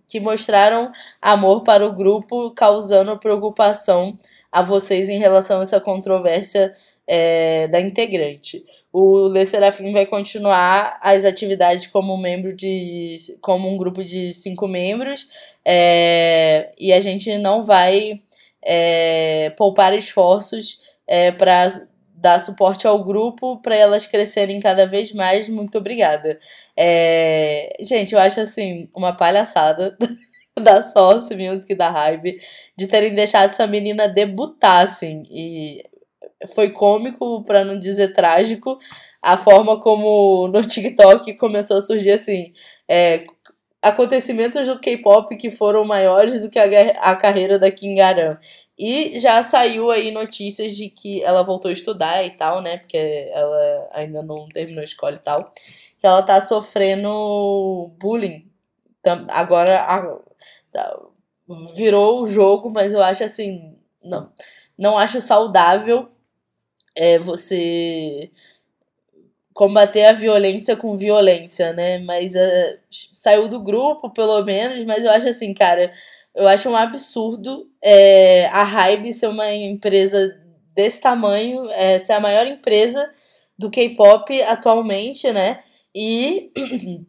[0.09, 0.91] que mostraram
[1.21, 4.17] amor para o grupo, causando preocupação
[4.51, 6.75] a vocês em relação a essa controvérsia
[7.15, 8.65] é, da integrante.
[8.91, 13.17] O Le Serafim vai continuar as atividades como membro de.
[13.43, 15.29] como um grupo de cinco membros.
[15.63, 18.23] É, e a gente não vai
[18.65, 21.67] é, poupar esforços é, para
[22.15, 25.51] dar suporte ao grupo para elas crescerem cada vez mais.
[25.51, 26.39] Muito obrigada.
[26.75, 29.99] É, gente, eu acho assim uma palhaçada.
[30.61, 32.39] da Sauce Music da Hype
[32.77, 35.25] de terem deixado essa menina debutar, assim.
[35.31, 35.83] E
[36.55, 38.79] foi cômico, para não dizer trágico,
[39.21, 42.53] a forma como no TikTok começou a surgir assim.
[42.89, 43.25] É,
[43.83, 48.39] acontecimentos do K-pop que foram maiores do que a, a carreira da Kim Garam.
[48.79, 52.79] E já saiu aí notícias de que ela voltou a estudar e tal, né?
[52.79, 55.53] Porque ela ainda não terminou a escola e tal.
[56.01, 58.49] Que ela tá sofrendo bullying.
[59.29, 60.19] Agora a,
[60.73, 60.99] tá,
[61.77, 63.77] virou o jogo, mas eu acho assim.
[64.03, 64.33] Não,
[64.79, 66.09] não acho saudável
[66.97, 68.31] é você
[69.55, 71.99] combater a violência com violência, né?
[71.99, 75.93] Mas uh, saiu do grupo, pelo menos, mas eu acho assim, cara,
[76.35, 80.41] eu acho um absurdo é, a Hybe ser uma empresa
[80.75, 83.13] desse tamanho, é, ser a maior empresa
[83.59, 85.63] do K-pop atualmente, né?
[85.95, 86.51] E,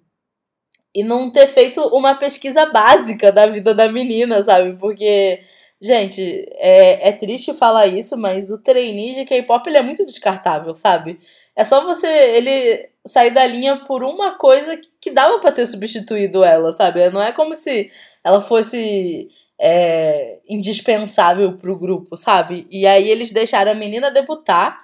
[0.94, 4.78] e não ter feito uma pesquisa básica da vida da menina, sabe?
[4.78, 5.42] Porque
[5.84, 10.74] Gente, é, é triste falar isso, mas o trainee de K-pop ele é muito descartável,
[10.74, 11.20] sabe?
[11.54, 16.42] É só você ele sair da linha por uma coisa que dava para ter substituído
[16.42, 17.10] ela, sabe?
[17.10, 17.92] Não é como se
[18.24, 19.28] ela fosse
[19.60, 22.66] é, indispensável pro grupo, sabe?
[22.72, 24.82] E aí eles deixaram a menina debutar.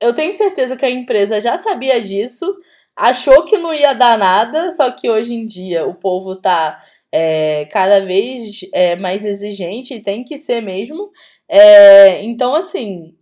[0.00, 2.52] Eu tenho certeza que a empresa já sabia disso,
[2.96, 6.76] achou que não ia dar nada, só que hoje em dia o povo tá
[7.18, 11.10] é, cada vez é, mais exigente e tem que ser mesmo.
[11.48, 13.14] É, então, assim,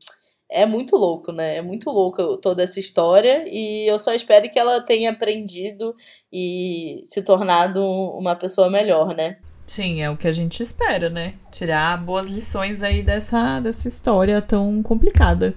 [0.51, 1.59] é muito louco, né?
[1.59, 5.95] É muito louco toda essa história e eu só espero que ela tenha aprendido
[6.33, 9.37] e se tornado uma pessoa melhor, né?
[9.65, 11.35] Sim, é o que a gente espera, né?
[11.53, 15.55] Tirar boas lições aí dessa, dessa história tão complicada.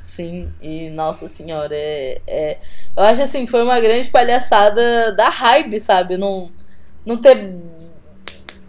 [0.00, 2.58] Sim, e nossa senhora, é, é,
[2.96, 6.16] eu acho assim, foi uma grande palhaçada da hype, sabe?
[6.16, 6.50] Não
[7.06, 7.54] não ter.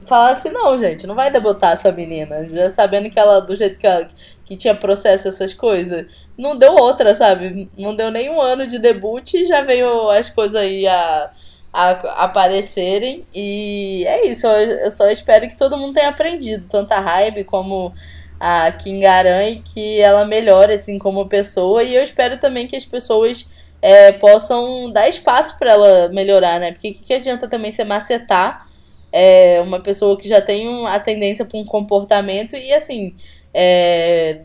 [0.05, 2.47] Falar assim, não, gente, não vai debutar essa menina.
[2.47, 4.07] Já sabendo que ela, do jeito que ela
[4.45, 6.05] que tinha processo essas coisas,
[6.38, 7.69] não deu outra, sabe?
[7.77, 11.29] Não deu nem um ano de debut e já veio as coisas aí a,
[11.73, 11.91] a,
[12.23, 13.25] aparecerem.
[13.35, 17.43] E é isso, eu, eu, só espero que todo mundo tenha aprendido, tanto a Hybe
[17.43, 17.93] como
[18.39, 22.85] a Kingaran e que ela melhore assim como pessoa e eu espero também que as
[22.85, 23.49] pessoas
[23.82, 26.71] é, possam dar espaço para ela melhorar, né?
[26.71, 28.67] Porque o que, que adianta também você macetar
[29.11, 33.15] é, uma pessoa que já tem a tendência para um comportamento e assim,
[33.53, 34.41] é,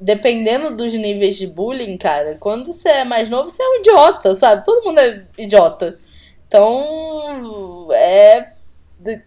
[0.00, 4.34] dependendo dos níveis de bullying, cara, quando você é mais novo, você é um idiota,
[4.34, 4.64] sabe?
[4.64, 5.98] Todo mundo é idiota.
[6.46, 8.52] Então, é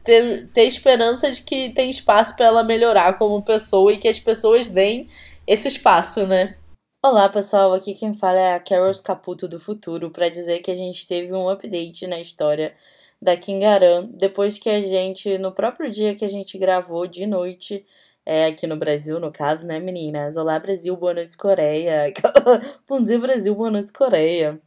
[0.04, 4.20] ter, ter esperança de que tem espaço para ela melhorar como pessoa e que as
[4.20, 5.08] pessoas deem
[5.46, 6.56] esse espaço, né?
[7.02, 10.74] Olá pessoal, aqui quem fala é a Carol Caputo do futuro para dizer que a
[10.76, 12.76] gente teve um update na história
[13.22, 17.86] da Kingaran depois que a gente, no próprio dia que a gente gravou de noite,
[18.26, 20.36] é, aqui no Brasil, no caso, né, meninas?
[20.36, 22.14] Olá Brasil, boa noite Coreia.
[22.86, 24.62] Bom dia Brasil, boa noite Coreia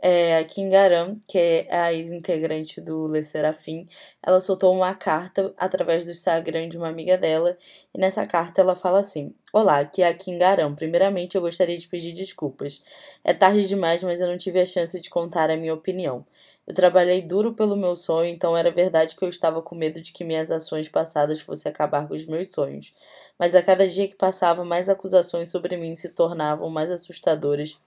[0.00, 3.86] é, a Kingaram, que é a ex-integrante do Le Serafim,
[4.22, 7.58] ela soltou uma carta através do Instagram de uma amiga dela,
[7.92, 10.74] e nessa carta ela fala assim: Olá, aqui é a Kingaram.
[10.74, 12.84] Primeiramente, eu gostaria de pedir desculpas.
[13.24, 16.24] É tarde demais, mas eu não tive a chance de contar a minha opinião.
[16.66, 20.12] Eu trabalhei duro pelo meu sonho, então era verdade que eu estava com medo de
[20.12, 22.92] que minhas ações passadas fossem acabar com os meus sonhos.
[23.38, 27.78] Mas a cada dia que passava, mais acusações sobre mim se tornavam mais assustadoras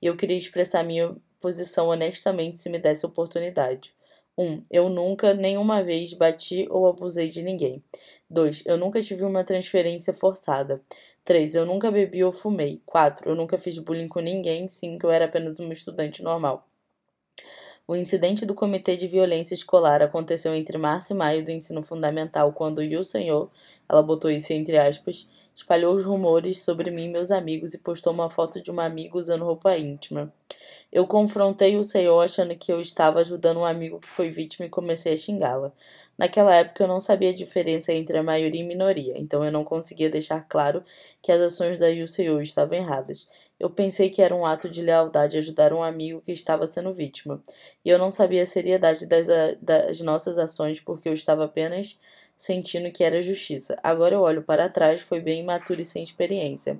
[0.00, 3.94] e eu queria expressar minha posição honestamente se me desse oportunidade.
[4.36, 4.44] 1.
[4.44, 7.80] Um, eu nunca, nenhuma vez, bati ou abusei de ninguém.
[8.28, 8.64] 2.
[8.66, 10.82] Eu nunca tive uma transferência forçada.
[11.24, 11.54] 3.
[11.54, 12.82] Eu nunca bebi ou fumei.
[12.84, 13.30] 4.
[13.30, 14.66] Eu nunca fiz bullying com ninguém.
[14.66, 15.06] 5.
[15.06, 16.66] Eu era apenas uma estudante normal.
[17.86, 22.52] O incidente do Comitê de Violência Escolar aconteceu entre março e maio do ensino fundamental,
[22.52, 23.48] quando o Senhor,
[23.88, 28.12] ela botou isso entre aspas, espalhou os rumores sobre mim e meus amigos e postou
[28.12, 30.30] uma foto de uma amiga usando roupa íntima.
[30.92, 34.70] Eu confrontei o Senhor achando que eu estava ajudando um amigo que foi vítima e
[34.70, 35.72] comecei a xingá-la.
[36.16, 39.64] Naquela época eu não sabia a diferença entre a maioria e minoria, então eu não
[39.64, 40.84] conseguia deixar claro
[41.22, 43.28] que as ações da Yuseo estavam erradas.
[43.58, 47.42] Eu pensei que era um ato de lealdade ajudar um amigo que estava sendo vítima,
[47.84, 49.26] e eu não sabia a seriedade das,
[49.60, 51.98] das nossas ações porque eu estava apenas
[52.36, 53.78] sentindo que era justiça.
[53.82, 56.78] Agora eu olho para trás, foi bem imaturo e sem experiência.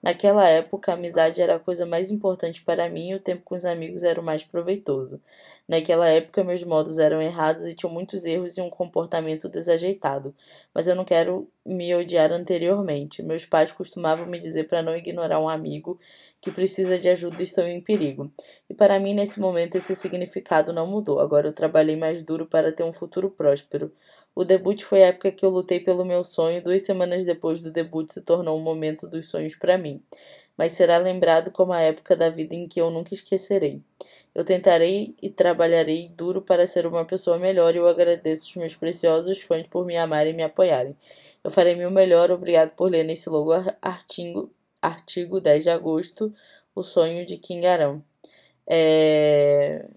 [0.00, 3.56] Naquela época, a amizade era a coisa mais importante para mim e o tempo com
[3.56, 5.20] os amigos era o mais proveitoso.
[5.66, 10.34] Naquela época, meus modos eram errados e tinham muitos erros e um comportamento desajeitado.
[10.72, 13.22] Mas eu não quero me odiar anteriormente.
[13.22, 15.98] Meus pais costumavam me dizer para não ignorar um amigo
[16.40, 18.30] que precisa de ajuda e estão em perigo.
[18.70, 21.18] E para mim, nesse momento, esse significado não mudou.
[21.18, 23.92] Agora eu trabalhei mais duro para ter um futuro próspero.
[24.34, 26.62] O debut foi a época que eu lutei pelo meu sonho.
[26.62, 30.02] Duas semanas depois do debut se tornou um momento dos sonhos para mim.
[30.56, 33.82] Mas será lembrado como a época da vida em que eu nunca esquecerei.
[34.34, 38.76] Eu tentarei e trabalharei duro para ser uma pessoa melhor e eu agradeço os meus
[38.76, 40.96] preciosos fãs por me amarem e me apoiarem.
[41.42, 43.52] Eu farei meu melhor, obrigado por ler nesse logo
[43.82, 46.32] artigo, artigo 10 de agosto,
[46.74, 48.02] O Sonho de Kingarão.
[48.66, 49.88] É...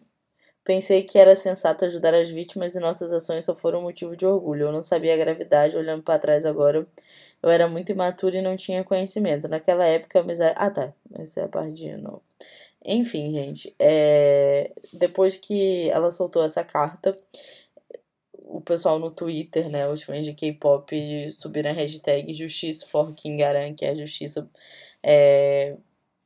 [0.72, 4.68] Pensei que era sensato ajudar as vítimas e nossas ações só foram motivo de orgulho.
[4.68, 6.88] Eu não sabia a gravidade, olhando para trás agora.
[7.44, 9.50] Eu era muito imaturo e não tinha conhecimento.
[9.50, 10.54] Naquela época, a amizade.
[10.56, 10.94] Ah, tá.
[11.16, 12.22] Essa é a parte de não.
[12.86, 13.76] Enfim, gente.
[13.78, 14.72] É...
[14.94, 17.20] Depois que ela soltou essa carta,
[18.38, 19.90] o pessoal no Twitter, né?
[19.90, 24.50] Os fãs de K-pop subiram a hashtag Justiça for Kingaran, que é a justiça.
[25.04, 25.76] É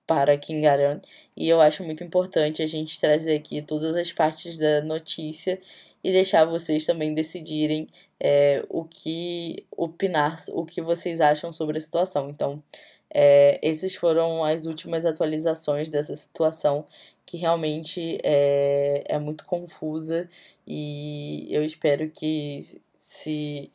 [0.07, 0.99] para Kingaran.
[1.35, 5.59] E eu acho muito importante a gente trazer aqui todas as partes da notícia
[6.03, 7.87] e deixar vocês também decidirem
[8.19, 12.29] é, o que opinar, o que vocês acham sobre a situação.
[12.29, 12.61] Então,
[13.09, 16.85] é, esses foram as últimas atualizações dessa situação
[17.25, 20.29] que realmente é, é muito confusa
[20.67, 22.59] e eu espero que
[22.97, 23.71] se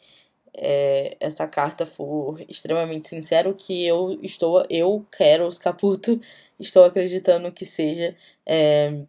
[0.55, 6.20] é, essa carta for extremamente sincero, que eu estou, eu quero os Caputo,
[6.59, 9.03] estou acreditando que seja é,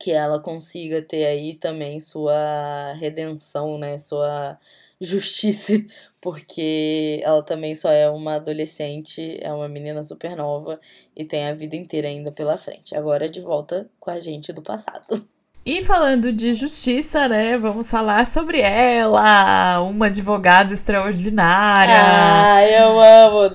[0.00, 4.58] que ela consiga ter aí também sua redenção, né, sua
[5.00, 5.72] justiça,
[6.20, 10.80] porque ela também só é uma adolescente, é uma menina super nova
[11.14, 12.94] e tem a vida inteira ainda pela frente.
[12.96, 15.26] Agora de volta com a gente do passado.
[15.68, 17.58] E falando de justiça, né?
[17.58, 21.92] Vamos falar sobre ela, uma advogada extraordinária.
[21.92, 23.50] Ah, eu amo.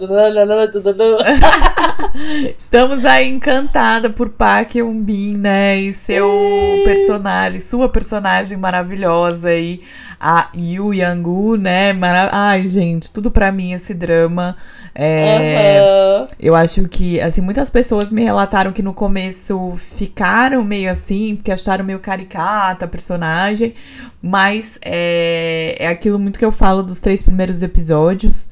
[2.59, 5.80] Estamos aí encantada por Park Eun-bin, né?
[5.80, 6.30] E seu
[6.84, 9.80] personagem, sua personagem maravilhosa aí,
[10.20, 11.93] a Yu Yang-gu, né?
[11.93, 12.30] Mara...
[12.34, 14.57] Ai, gente, tudo para mim esse drama.
[14.93, 16.28] É, uhum.
[16.38, 21.51] Eu acho que, assim, muitas pessoas me relataram que no começo ficaram meio assim, porque
[21.51, 23.74] acharam meio caricata personagem,
[24.22, 28.49] mas é, é aquilo muito que eu falo dos três primeiros episódios.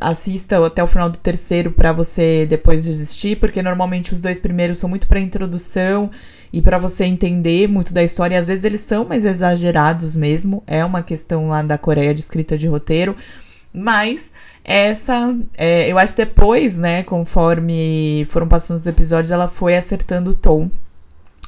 [0.00, 4.78] Assista até o final do terceiro para você depois desistir, porque normalmente os dois primeiros
[4.78, 6.10] são muito para introdução
[6.50, 8.38] e para você entender muito da história.
[8.38, 10.62] Às vezes eles são mais exagerados mesmo.
[10.66, 13.14] É uma questão lá da Coreia de escrita de roteiro,
[13.70, 14.32] mas
[14.64, 20.34] essa, é, eu acho depois, né, conforme foram passando os episódios, ela foi acertando o
[20.34, 20.70] tom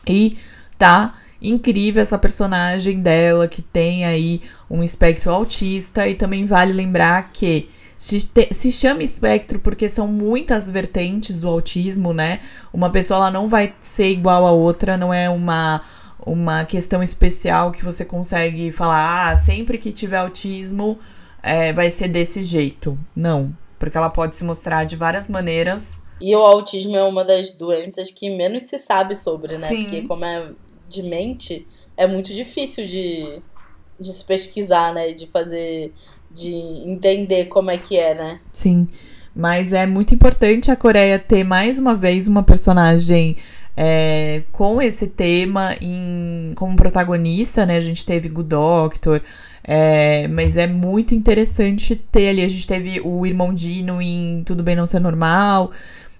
[0.07, 0.39] e
[0.79, 7.31] tá incrível essa personagem dela que tem aí um espectro autista e também vale lembrar
[7.33, 7.69] que
[7.99, 12.41] se, chama espectro porque são muitas vertentes do autismo, né?
[12.73, 15.81] Uma pessoa ela não vai ser igual a outra, não é uma
[16.25, 20.99] uma questão especial que você consegue falar, ah, sempre que tiver autismo
[21.43, 22.99] é, vai ser desse jeito.
[23.17, 26.03] Não, porque ela pode se mostrar de várias maneiras.
[26.21, 29.67] E o autismo é uma das doenças que menos se sabe sobre, né?
[29.67, 29.85] Sim.
[29.85, 30.53] Porque como é
[30.89, 31.67] de mente,
[31.97, 33.41] é muito difícil de,
[33.99, 35.13] de se pesquisar, né?
[35.13, 35.93] De fazer
[36.31, 36.55] de
[36.87, 38.41] entender como é que é, né?
[38.53, 38.87] Sim.
[39.35, 43.37] Mas é muito importante a Coreia ter mais uma vez uma personagem
[43.77, 47.77] é, com esse tema em, como protagonista, né?
[47.77, 49.23] A gente teve Good Doctor,
[49.63, 52.43] é, mas é muito interessante ter ali.
[52.43, 55.71] A gente teve o irmão Dino em Tudo Bem Não Ser Normal.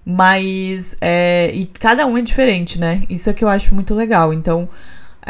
[0.05, 0.97] Mas.
[1.01, 3.03] É, e cada um é diferente, né?
[3.09, 4.33] Isso é que eu acho muito legal.
[4.33, 4.67] Então.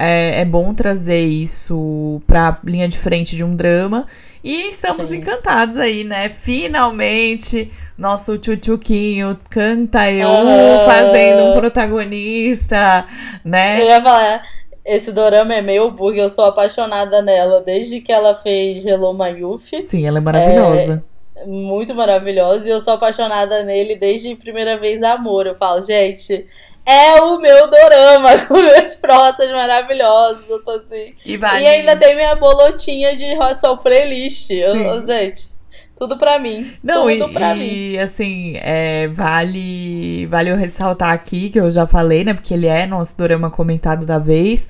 [0.01, 4.05] É, é bom trazer isso pra linha de frente de um drama.
[4.41, 5.17] E estamos Sim.
[5.17, 6.30] encantados aí, né?
[6.30, 10.86] Finalmente, nosso tchutchuquinho canta eu uhum.
[10.86, 13.05] fazendo um protagonista,
[13.43, 13.82] né?
[13.82, 14.41] Eu ia falar,
[14.86, 19.84] esse dorama é meu porque eu sou apaixonada nela desde que ela fez Hello Mayufi.
[19.84, 21.03] Sim, ela é maravilhosa.
[21.05, 21.09] É
[21.46, 25.48] muito maravilhosa e eu sou apaixonada nele desde primeira vez amor.
[25.48, 26.48] Eu falo, gente,
[26.86, 30.50] é o meu dorama, com meus protas maravilhosos.
[30.50, 31.14] Eu tô assim.
[31.26, 31.64] E, vale.
[31.64, 34.50] e ainda tem minha bolotinha de Rossol Playlist.
[34.52, 35.50] Eu, gente,
[35.98, 36.74] tudo pra mim.
[36.84, 37.92] Não, tudo e, pra mim.
[37.92, 42.34] E assim, é, vale, vale eu ressaltar aqui, que eu já falei, né?
[42.34, 44.70] Porque ele é nosso dorama comentado da vez.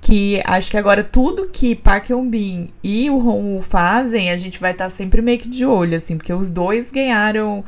[0.00, 4.72] Que acho que agora tudo que Park Hyun-bin e o Hong fazem, a gente vai
[4.72, 7.62] estar tá sempre meio que de olho, assim, porque os dois ganharam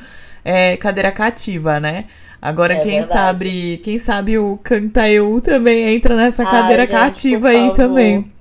[0.45, 2.07] é, cadeira cativa, né?
[2.41, 3.13] Agora, é quem verdade.
[3.13, 4.59] sabe, quem sabe o
[5.13, 8.32] Eu também entra nessa cadeira Ai, gente, cativa aí também.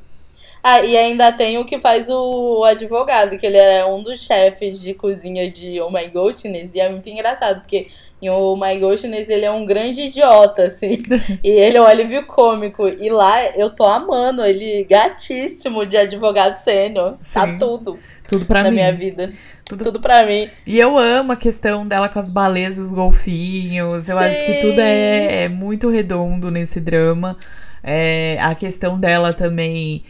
[0.63, 4.79] Ah, e ainda tem o que faz o advogado, que ele é um dos chefes
[4.79, 7.87] de cozinha de Oh My Ghostness, e é muito engraçado, porque
[8.21, 11.01] em Oh My Ghostness ele é um grande idiota, assim,
[11.43, 16.55] e ele é um alívio cômico, e lá eu tô amando, ele gatíssimo de advogado
[16.57, 17.97] sênior, tá tudo.
[18.27, 18.75] Tudo pra na mim.
[18.75, 19.33] minha vida.
[19.65, 19.83] Tudo...
[19.85, 20.49] tudo pra mim.
[20.65, 24.07] E eu amo a questão dela com as baleias e os golfinhos.
[24.07, 24.23] Eu Sim.
[24.23, 27.37] acho que tudo é, é, muito redondo nesse drama.
[27.83, 30.03] É, a questão dela também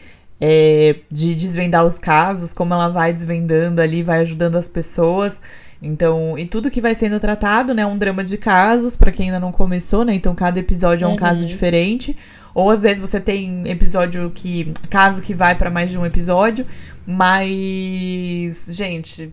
[0.44, 5.40] é, de desvendar os casos, como ela vai desvendando ali, vai ajudando as pessoas.
[5.80, 7.86] Então, e tudo que vai sendo tratado, né?
[7.86, 10.12] Um drama de casos, para quem ainda não começou, né?
[10.14, 11.16] Então, cada episódio é um uhum.
[11.16, 12.16] caso diferente.
[12.52, 14.72] Ou às vezes você tem episódio que.
[14.90, 16.66] caso que vai para mais de um episódio.
[17.06, 19.32] Mas, gente,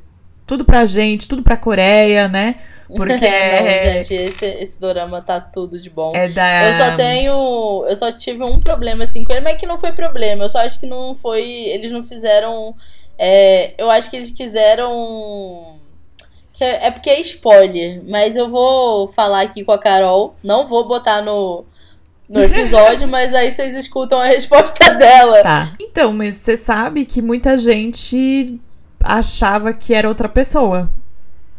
[0.49, 2.55] tudo pra gente, tudo pra Coreia, né?
[2.89, 3.23] Porque.
[3.23, 6.11] Não, é gente, esse, esse dorama tá tudo de bom.
[6.15, 6.65] É da...
[6.65, 7.85] Eu só tenho.
[7.87, 10.43] Eu só tive um problema assim com ele, mas que não foi problema.
[10.43, 11.43] Eu só acho que não foi.
[11.43, 12.75] Eles não fizeram.
[13.15, 15.79] É, eu acho que eles quiseram.
[16.59, 20.35] É porque é spoiler, mas eu vou falar aqui com a Carol.
[20.43, 21.63] Não vou botar no,
[22.27, 25.41] no episódio, mas aí vocês escutam a resposta dela.
[25.41, 25.73] Tá.
[25.79, 28.59] Então, mas você sabe que muita gente
[29.03, 30.89] achava que era outra pessoa.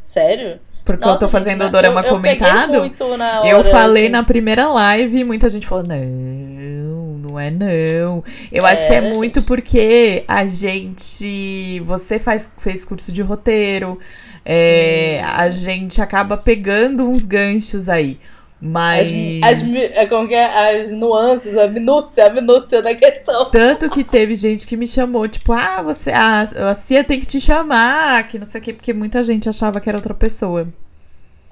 [0.03, 0.61] Sério?
[0.85, 2.75] Porque Nossa, eu tô fazendo o dorama eu, comentado.
[2.75, 4.13] Eu, hora, eu falei assim.
[4.13, 8.25] na primeira live e muita gente falou: não, não é não.
[8.51, 9.47] Eu é, acho que é muito gente.
[9.47, 11.81] porque a gente.
[11.81, 13.99] Você faz, fez curso de roteiro.
[14.45, 15.27] É, hum.
[15.37, 18.19] A gente acaba pegando uns ganchos aí.
[18.61, 19.11] Mas.
[19.43, 20.81] As, as, é como que é?
[20.81, 23.51] as nuances, a minúcia, a minúcia da questão.
[23.51, 26.11] Tanto que teve gente que me chamou, tipo, ah, você.
[26.11, 29.49] Ah, a Cia tem que te chamar, que não sei o quê, porque muita gente
[29.49, 30.69] achava que era outra pessoa.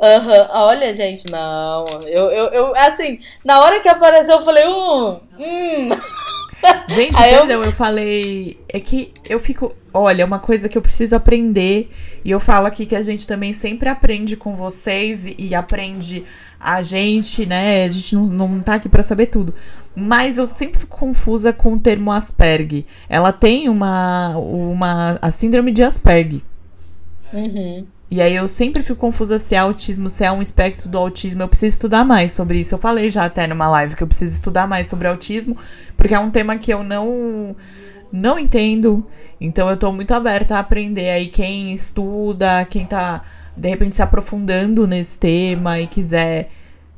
[0.00, 0.46] Aham, uhum.
[0.50, 1.84] olha, gente, não.
[2.06, 5.18] Eu, eu, eu, assim, na hora que apareceu, eu falei, hum.
[5.38, 5.88] hum.
[6.88, 7.66] Gente, Aí perdão, eu...
[7.66, 8.58] eu falei.
[8.68, 9.74] É que eu fico.
[9.94, 11.88] Olha, uma coisa que eu preciso aprender.
[12.24, 16.24] E eu falo aqui que a gente também sempre aprende com vocês e, e aprende
[16.60, 17.84] a gente, né?
[17.84, 19.54] A gente não, não tá aqui para saber tudo.
[19.94, 22.84] Mas eu sempre fico confusa com o termo Asperger.
[23.08, 26.40] Ela tem uma, uma a síndrome de Asperger.
[27.32, 27.86] Uhum.
[28.10, 31.42] E aí eu sempre fico confusa se é autismo, se é um espectro do autismo.
[31.42, 32.74] Eu preciso estudar mais sobre isso.
[32.74, 35.56] Eu falei já até numa live que eu preciso estudar mais sobre autismo,
[35.96, 37.54] porque é um tema que eu não
[38.10, 39.06] não entendo.
[39.38, 43.22] Então eu tô muito aberta a aprender aí quem estuda, quem tá
[43.58, 46.48] de repente se aprofundando nesse tema e quiser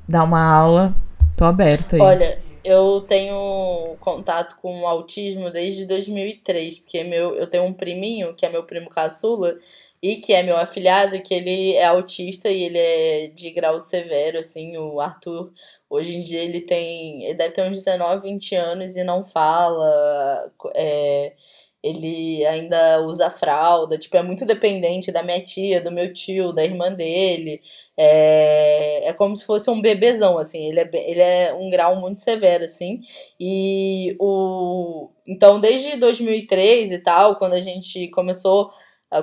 [0.08, 0.94] dar uma aula,
[1.36, 2.02] tô aberta aí.
[2.02, 8.34] Olha, eu tenho contato com o autismo desde 2003, porque meu, eu tenho um priminho,
[8.34, 9.56] que é meu primo caçula,
[10.02, 14.38] e que é meu afilhado, que ele é autista e ele é de grau severo,
[14.38, 15.52] assim, o Arthur.
[15.88, 17.24] Hoje em dia ele tem.
[17.24, 20.50] Ele deve ter uns 19, 20 anos e não fala.
[20.74, 21.34] É,
[21.82, 26.64] ele ainda usa fralda, tipo, é muito dependente da minha tia, do meu tio, da
[26.64, 27.62] irmã dele.
[27.96, 32.20] É, é como se fosse um bebezão, assim, ele é, ele é um grau muito
[32.20, 33.00] severo, assim.
[33.38, 35.10] E o.
[35.26, 38.70] Então, desde 2003 e tal, quando a gente começou.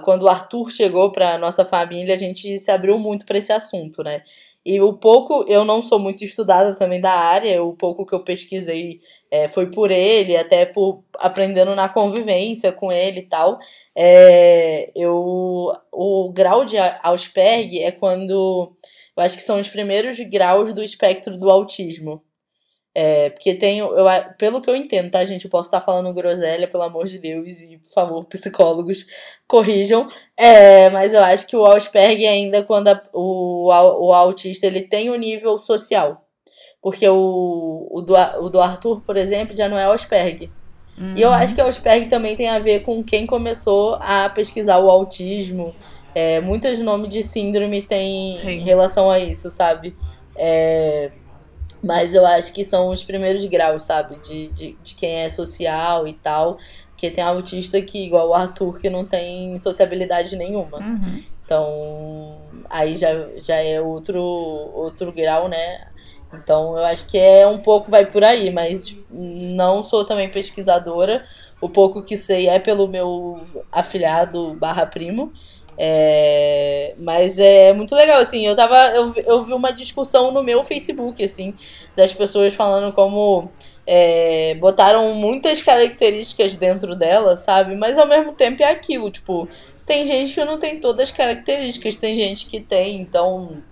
[0.04, 4.04] Quando o Arthur chegou para nossa família, a gente se abriu muito para esse assunto,
[4.04, 4.22] né?
[4.66, 8.22] E o pouco, eu não sou muito estudada também da área, o pouco que eu
[8.22, 9.00] pesquisei
[9.32, 13.60] é, foi por ele, até por aprendendo na convivência com ele e tal.
[13.96, 18.76] É, eu, o grau de Asperger é quando.
[19.16, 22.22] Eu acho que são os primeiros graus do espectro do autismo.
[23.00, 23.96] É, porque tem, eu,
[24.40, 25.46] pelo que eu entendo, tá, gente?
[25.46, 29.06] Eu posso estar falando groselha, pelo amor de Deus, e por favor, psicólogos,
[29.48, 30.10] corrijam.
[30.36, 35.12] É, mas eu acho que o Asperger ainda, quando a, o, o autista ele tem
[35.12, 36.27] o um nível social.
[36.88, 40.50] Porque o, o, do, o do Arthur, por exemplo, já não é o Asperger.
[40.98, 41.18] Uhum.
[41.18, 44.78] E eu acho que o Asperger também tem a ver com quem começou a pesquisar
[44.78, 45.76] o autismo.
[46.16, 49.98] É, muitos nomes de síndrome têm relação a isso, sabe?
[50.34, 51.12] É,
[51.84, 54.16] mas eu acho que são os primeiros graus, sabe?
[54.20, 56.58] De, de, de quem é social e tal.
[56.92, 60.78] Porque tem autista que, igual o Arthur, que não tem sociabilidade nenhuma.
[60.78, 61.22] Uhum.
[61.44, 65.86] Então, aí já, já é outro, outro grau, né?
[66.34, 71.24] Então, eu acho que é um pouco vai por aí, mas não sou também pesquisadora.
[71.60, 75.32] O pouco que sei é pelo meu afilhado barra primo.
[75.80, 78.76] É, mas é muito legal, assim, eu tava.
[78.88, 81.54] Eu, eu vi uma discussão no meu Facebook, assim,
[81.96, 83.50] das pessoas falando como
[83.86, 87.76] é, botaram muitas características dentro dela, sabe?
[87.76, 89.48] Mas ao mesmo tempo é aquilo, tipo,
[89.86, 93.64] tem gente que não tem todas as características, tem gente que tem, então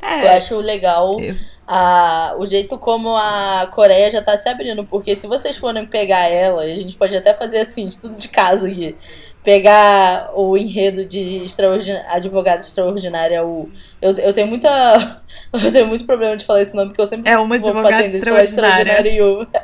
[0.00, 1.34] é, eu acho legal eu...
[1.66, 6.28] a, o jeito como a Coreia já tá se abrindo, porque se vocês forem pegar
[6.28, 8.94] ela, a gente pode até fazer assim, estudo de casa aqui
[9.44, 15.20] pegar o enredo de extraordinária, advogado extraordinária, o eu, eu tenho muita
[15.52, 19.12] eu tenho muito problema de falar esse nome porque eu sempre é uma advogada extraordinária.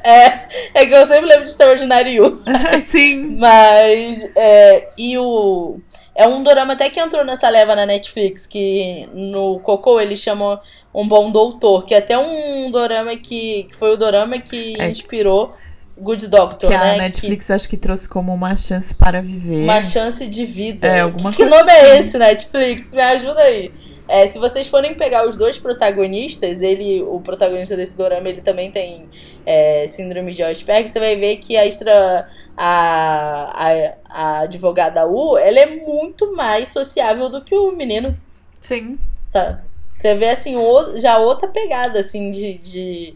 [0.05, 2.43] É, é que eu sempre lembro de extraordinário.
[2.85, 3.39] Sim.
[3.39, 5.81] Mas é, e o
[6.21, 10.61] é um dorama até que entrou nessa leva na Netflix, que no Cocô eles chamam
[10.95, 14.91] Um Bom Doutor, que é até um dorama que, que foi o dorama que é.
[14.91, 15.55] inspirou
[15.97, 16.95] Good Doctor, que né?
[16.95, 17.53] a Netflix que...
[17.55, 19.65] acho que trouxe como uma chance para viver.
[19.65, 20.87] Uma chance de vida.
[20.87, 21.51] É, alguma que coisa.
[21.51, 21.91] Que nome é assim.
[21.91, 22.93] é esse, Netflix?
[22.93, 23.73] Me ajuda aí.
[24.11, 28.69] É, se vocês forem pegar os dois protagonistas, ele, o protagonista desse dorama, ele também
[28.69, 29.09] tem
[29.47, 35.39] é, síndrome de Asperger, você vai ver que a extra a, a, a advogada U,
[35.39, 38.19] ela é muito mais sociável do que o menino.
[38.59, 38.99] Sim.
[39.27, 39.63] Sabe?
[39.97, 40.57] Você vê assim,
[40.97, 43.15] já outra pegada assim de, de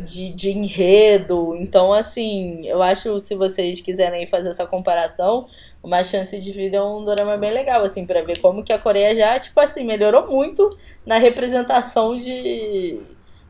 [0.00, 1.56] de, de enredo.
[1.56, 5.46] Então, assim, eu acho se vocês quiserem fazer essa comparação,
[5.82, 8.78] uma chance de vida é um drama bem legal, assim, para ver como que a
[8.78, 10.68] Coreia já, tipo assim, melhorou muito
[11.04, 13.00] na representação de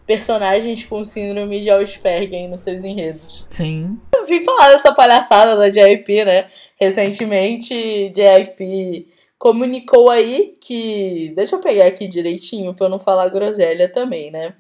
[0.06, 3.44] personagens com síndrome de Asperger nos seus enredos.
[3.50, 3.98] Sim.
[4.14, 6.48] Eu vim falar dessa palhaçada da JIP, né?
[6.80, 11.32] Recentemente, JIP comunicou aí que.
[11.34, 14.54] Deixa eu pegar aqui direitinho pra eu não falar groselha também, né?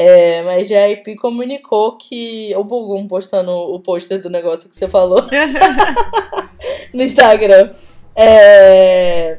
[0.00, 2.54] É, mas a IP comunicou que.
[2.56, 5.24] O Bugum postando o pôster do negócio que você falou
[6.94, 7.72] no Instagram.
[8.14, 9.38] É,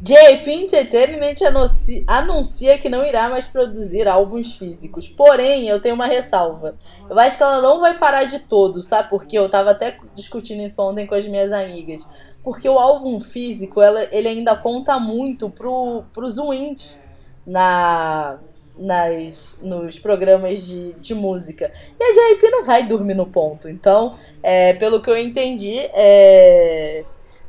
[0.00, 5.08] JP Entertainment anuncia, anuncia que não irá mais produzir álbuns físicos.
[5.08, 6.76] Porém, eu tenho uma ressalva.
[7.10, 9.10] Eu acho que ela não vai parar de todo, sabe?
[9.10, 12.08] Porque eu tava até discutindo isso ontem com as minhas amigas.
[12.42, 17.04] Porque o álbum físico, ela, ele ainda conta muito pro, pros wins
[17.46, 18.38] na
[18.78, 21.72] nas, nos programas de, de música.
[21.98, 23.68] E a JYP não vai dormir no ponto.
[23.68, 27.04] Então, é, pelo que eu entendi, é,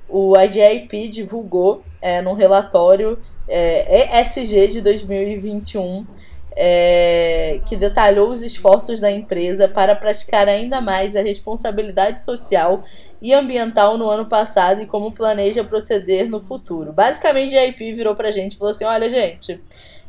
[0.08, 3.18] o IGIP divulgou é, num relatório
[3.48, 6.06] é, ESG de 2021
[6.56, 12.84] é, que detalhou os esforços da empresa para praticar ainda mais a responsabilidade social
[13.22, 16.94] e ambiental no ano passado e como planeja proceder no futuro.
[16.94, 19.60] Basicamente, a IP virou pra gente e falou assim: olha, gente,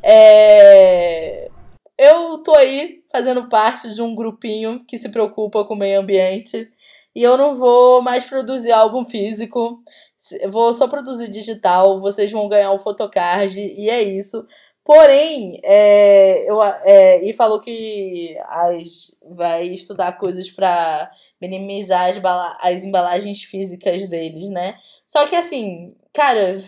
[0.06, 1.50] é...
[1.98, 6.70] Eu tô aí fazendo parte de um grupinho que se preocupa com o meio ambiente
[7.14, 9.80] e eu não vou mais produzir álbum físico.
[10.50, 14.46] Vou só produzir digital, vocês vão ganhar o photocard e é isso.
[14.84, 22.20] Porém, é, eu, é, e falou que as, vai estudar coisas para minimizar as,
[22.60, 24.78] as embalagens físicas deles, né?
[25.04, 26.58] Só que assim, cara,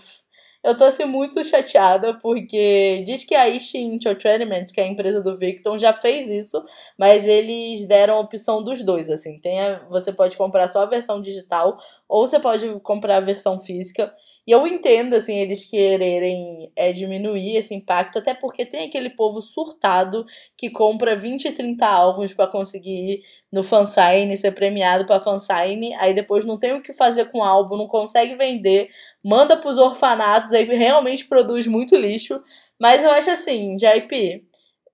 [0.64, 5.22] eu tô assim muito chateada porque diz que a Ishi Entertainment, que é a empresa
[5.22, 6.62] do Victor, já fez isso,
[6.98, 9.38] mas eles deram a opção dos dois, assim.
[9.40, 11.78] Tem a, você pode comprar só a versão digital
[12.08, 14.12] ou você pode comprar a versão física.
[14.48, 19.42] E eu entendo, assim, eles quererem é, diminuir esse impacto, até porque tem aquele povo
[19.42, 20.24] surtado
[20.56, 23.22] que compra 20, 30 álbuns para conseguir ir
[23.52, 27.44] no fansign, ser premiado para fansign, aí depois não tem o que fazer com o
[27.44, 28.88] álbum, não consegue vender,
[29.22, 32.42] manda pros orfanatos, aí realmente produz muito lixo.
[32.80, 34.46] Mas eu acho assim, JP,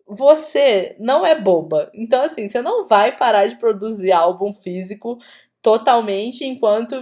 [0.04, 1.92] você não é boba.
[1.94, 5.16] Então, assim, você não vai parar de produzir álbum físico
[5.64, 6.94] totalmente enquanto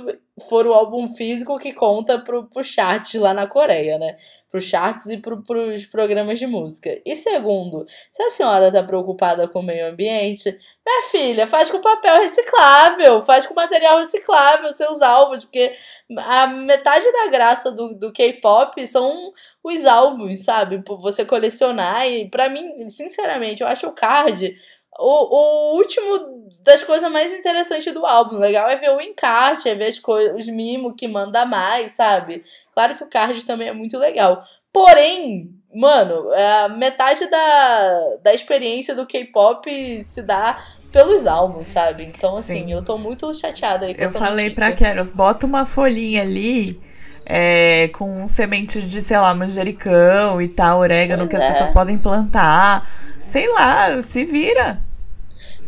[0.48, 4.16] for o álbum físico que conta pro, pro charts lá na Coreia, né?
[4.52, 6.96] Pro charts e pro, pros programas de música.
[7.04, 10.56] E segundo, se a senhora tá preocupada com o meio ambiente,
[10.86, 15.74] minha filha, faz com papel reciclável, faz com material reciclável seus álbuns, porque
[16.16, 19.32] a metade da graça do, do K-pop são
[19.64, 20.80] os álbuns, sabe?
[21.00, 24.54] Você colecionar e para mim, sinceramente, eu acho o card
[24.98, 28.38] o, o último das coisas mais interessantes do álbum.
[28.38, 32.44] Legal é ver o encarte, é ver as coisas, os mimos que manda mais, sabe?
[32.74, 34.44] Claro que o card também é muito legal.
[34.72, 42.04] Porém, mano, é a metade da, da experiência do K-pop se dá pelos álbuns, sabe?
[42.04, 42.72] Então, assim, Sim.
[42.72, 44.66] eu tô muito chateada aí com Eu essa falei notícia.
[44.66, 46.80] pra Keros, bota uma folhinha ali
[47.24, 51.38] é, com semente de, sei lá, manjericão e tal, orégano pois que é.
[51.38, 52.86] as pessoas podem plantar.
[53.22, 54.82] Sei lá, se vira.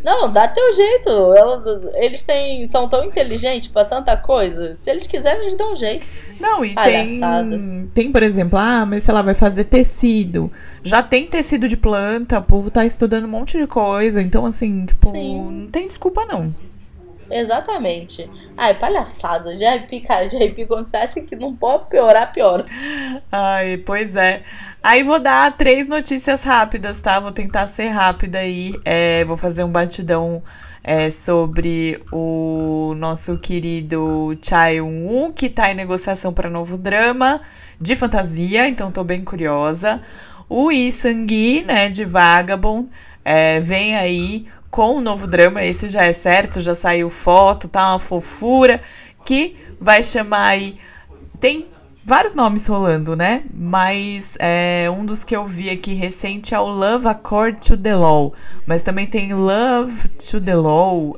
[0.05, 1.09] Não, dá teu jeito.
[1.95, 4.75] Eles têm, são tão inteligentes para tanta coisa.
[4.77, 6.05] Se eles quiserem, eles dão um jeito.
[6.39, 10.51] Não, e tem, tem, por exemplo, ah, mas sei lá, vai fazer tecido.
[10.83, 14.21] Já tem tecido de planta, o povo tá estudando um monte de coisa.
[14.21, 15.41] Então, assim, tipo, Sim.
[15.41, 16.53] não tem desculpa, não.
[17.29, 18.29] Exatamente.
[18.57, 19.55] Ai, palhaçada.
[19.55, 22.65] JP, cara, JP, quando você acha que não pode piorar, piora.
[23.31, 24.43] Ai, pois é.
[24.83, 27.19] Aí vou dar três notícias rápidas, tá?
[27.19, 28.73] Vou tentar ser rápida aí.
[28.85, 30.43] É, vou fazer um batidão
[30.83, 37.41] é, sobre o nosso querido Chai Woo, que tá em negociação para novo drama
[37.81, 39.99] de fantasia, então tô bem curiosa.
[40.47, 42.87] O Lee Sang-gi, né, de Vagabond,
[43.23, 44.45] é, vem aí
[44.75, 48.81] com o novo drama, esse já é certo, já saiu foto, tá uma fofura,
[49.23, 50.75] que vai chamar aí.
[51.39, 51.65] Tem
[52.03, 53.43] vários nomes rolando, né?
[53.53, 57.95] Mas é, um dos que eu vi aqui recente é o Love Accord to the
[57.95, 58.33] Law.
[58.67, 61.17] Mas também tem Love to the Law.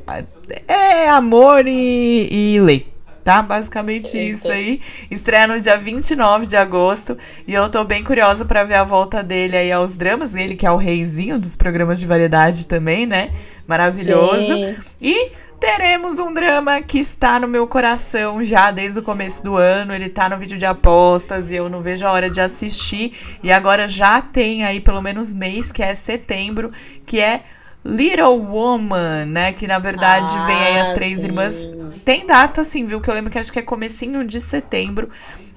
[0.67, 2.96] É amor e, e lei
[3.27, 3.41] tá?
[3.41, 4.37] Basicamente Eita.
[4.37, 4.79] isso aí.
[5.11, 9.21] Estreia no dia 29 de agosto e eu tô bem curiosa para ver a volta
[9.21, 13.31] dele aí aos dramas, ele que é o reizinho dos programas de variedade também, né?
[13.67, 14.47] Maravilhoso.
[14.47, 14.75] Sim.
[15.01, 19.93] E teremos um drama que está no meu coração já desde o começo do ano.
[19.93, 23.11] Ele tá no vídeo de apostas e eu não vejo a hora de assistir.
[23.43, 26.71] E agora já tem aí pelo menos mês, que é setembro,
[27.05, 27.41] que é
[27.87, 29.53] Little Woman, né?
[29.53, 31.25] Que na verdade ah, vem aí as três sim.
[31.25, 31.69] irmãs.
[32.03, 32.99] Tem data, sim, viu?
[32.99, 35.09] Que eu lembro que acho que é comecinho de setembro.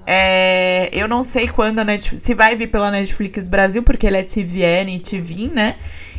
[0.07, 2.23] É, eu não sei quando a Netflix.
[2.23, 5.75] Se vai vir pela Netflix Brasil, porque ele é TVN e TV, né?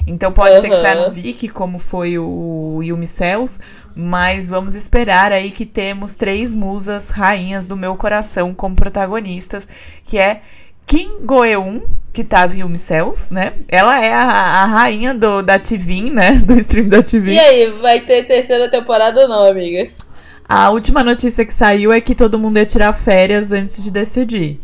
[0.06, 0.60] Então pode uhum.
[0.60, 3.58] ser que saia no Viki, como foi o Yumi Cells.
[3.94, 9.68] Mas vamos esperar aí que temos três musas rainhas do meu coração como protagonistas,
[10.04, 10.42] que é
[10.92, 11.80] Kim Goeun,
[12.12, 13.54] que tava em Cells, né?
[13.66, 16.32] Ela é a, a rainha do, da TV, né?
[16.44, 17.32] Do stream da TV.
[17.32, 19.90] E aí, vai ter terceira temporada ou não, amiga?
[20.46, 24.60] A última notícia que saiu é que todo mundo ia tirar férias antes de decidir.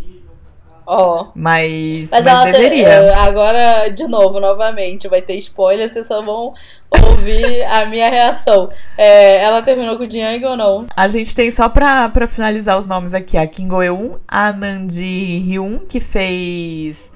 [0.91, 1.21] Ó.
[1.21, 1.33] Oh.
[1.35, 2.85] Mas, mas, mas deveria.
[2.85, 6.55] Te, é, agora, de novo, novamente, vai ter spoiler, vocês só vão
[6.91, 8.71] ouvir a minha reação.
[8.97, 10.87] É, ela terminou com o Jiang ou não?
[10.97, 15.39] A gente tem só pra, pra finalizar os nomes aqui, a Kim Go-eun, a Nandi
[15.47, 17.13] Hyun, que fez...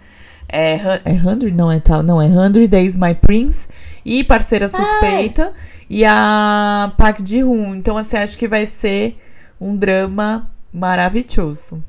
[0.50, 0.74] É,
[1.06, 1.50] é 100?
[1.52, 3.68] Não é tal, não, é 100 Days My Prince.
[4.04, 5.44] E Parceira Suspeita.
[5.44, 5.52] Ai.
[5.88, 7.76] E a Park Ji-hoon.
[7.76, 9.14] Então, assim, acho que vai ser
[9.58, 11.82] um drama maravilhoso.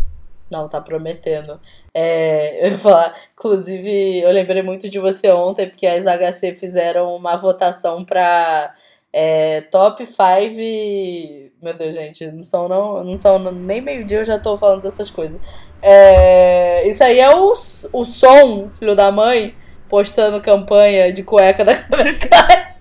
[0.50, 1.60] Não, tá prometendo.
[1.94, 7.16] É, eu ia falar, inclusive, eu lembrei muito de você ontem, porque as HC fizeram
[7.16, 8.74] uma votação pra
[9.12, 11.54] é, top 5.
[11.62, 15.10] Meu Deus, gente, não são, não, não são nem meio-dia, eu já tô falando dessas
[15.10, 15.40] coisas.
[15.82, 17.52] É, isso aí é o,
[17.94, 19.56] o som, filho da mãe,
[19.90, 21.74] postando campanha de cueca da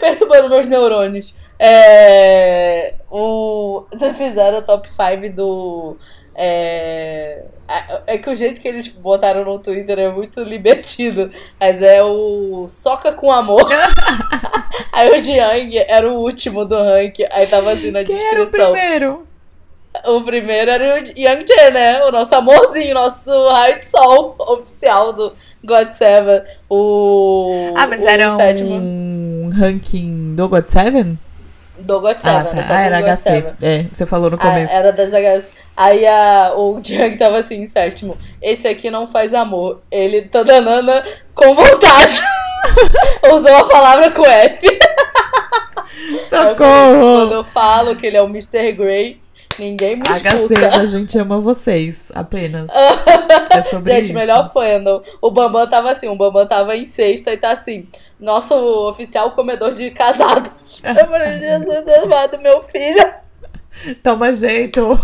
[0.00, 1.34] Perturbando meus neurônios.
[1.58, 3.84] É, o,
[4.16, 5.96] fizeram o top 5 do.
[6.34, 7.42] É,
[8.06, 11.30] é que o jeito que eles botaram no Twitter é muito libertino.
[11.58, 13.68] Mas é o Soca com Amor.
[14.92, 17.24] aí o Jiang era o último do ranking.
[17.30, 18.40] Aí tava assim na Quem descrição.
[18.40, 19.26] Era o primeiro?
[20.06, 22.04] O primeiro era o Yang Chen, né?
[22.04, 25.32] O nosso amorzinho, nosso raio de sol oficial do
[25.64, 26.42] God Seven.
[26.68, 27.72] O.
[27.76, 28.74] Ah, mas o era sétimo.
[28.74, 31.18] um ranking do God Seven?
[31.78, 32.54] Do God Seven, ah, tá.
[32.54, 32.66] né?
[32.68, 33.22] Ah, era God HC.
[33.22, 33.52] Seven.
[33.62, 34.72] É, você falou no Ah, começo.
[34.72, 35.44] era das HC.
[35.76, 38.16] Aí a, o Jiang tava assim, em sétimo.
[38.40, 39.82] Esse aqui não faz amor.
[39.90, 40.90] Ele tá danando
[41.34, 42.22] com vontade.
[43.32, 44.66] Usou a palavra com F.
[44.66, 47.16] Aí eu falei, Socorro!
[47.18, 48.72] Quando eu falo que ele é o Mr.
[48.72, 49.20] Grey,
[49.58, 50.78] ninguém me HC, escuta.
[50.78, 52.70] a gente ama vocês, apenas.
[53.50, 54.14] é sobre Gente, isso.
[54.14, 55.02] melhor fandom.
[55.20, 57.86] O Bambam tava assim, o Bambam tava em sexta e tá assim.
[58.18, 58.54] Nosso
[58.88, 60.82] oficial comedor de casados.
[60.84, 63.14] Eu falei, Jesus amado, meu filho.
[64.02, 64.98] Toma jeito.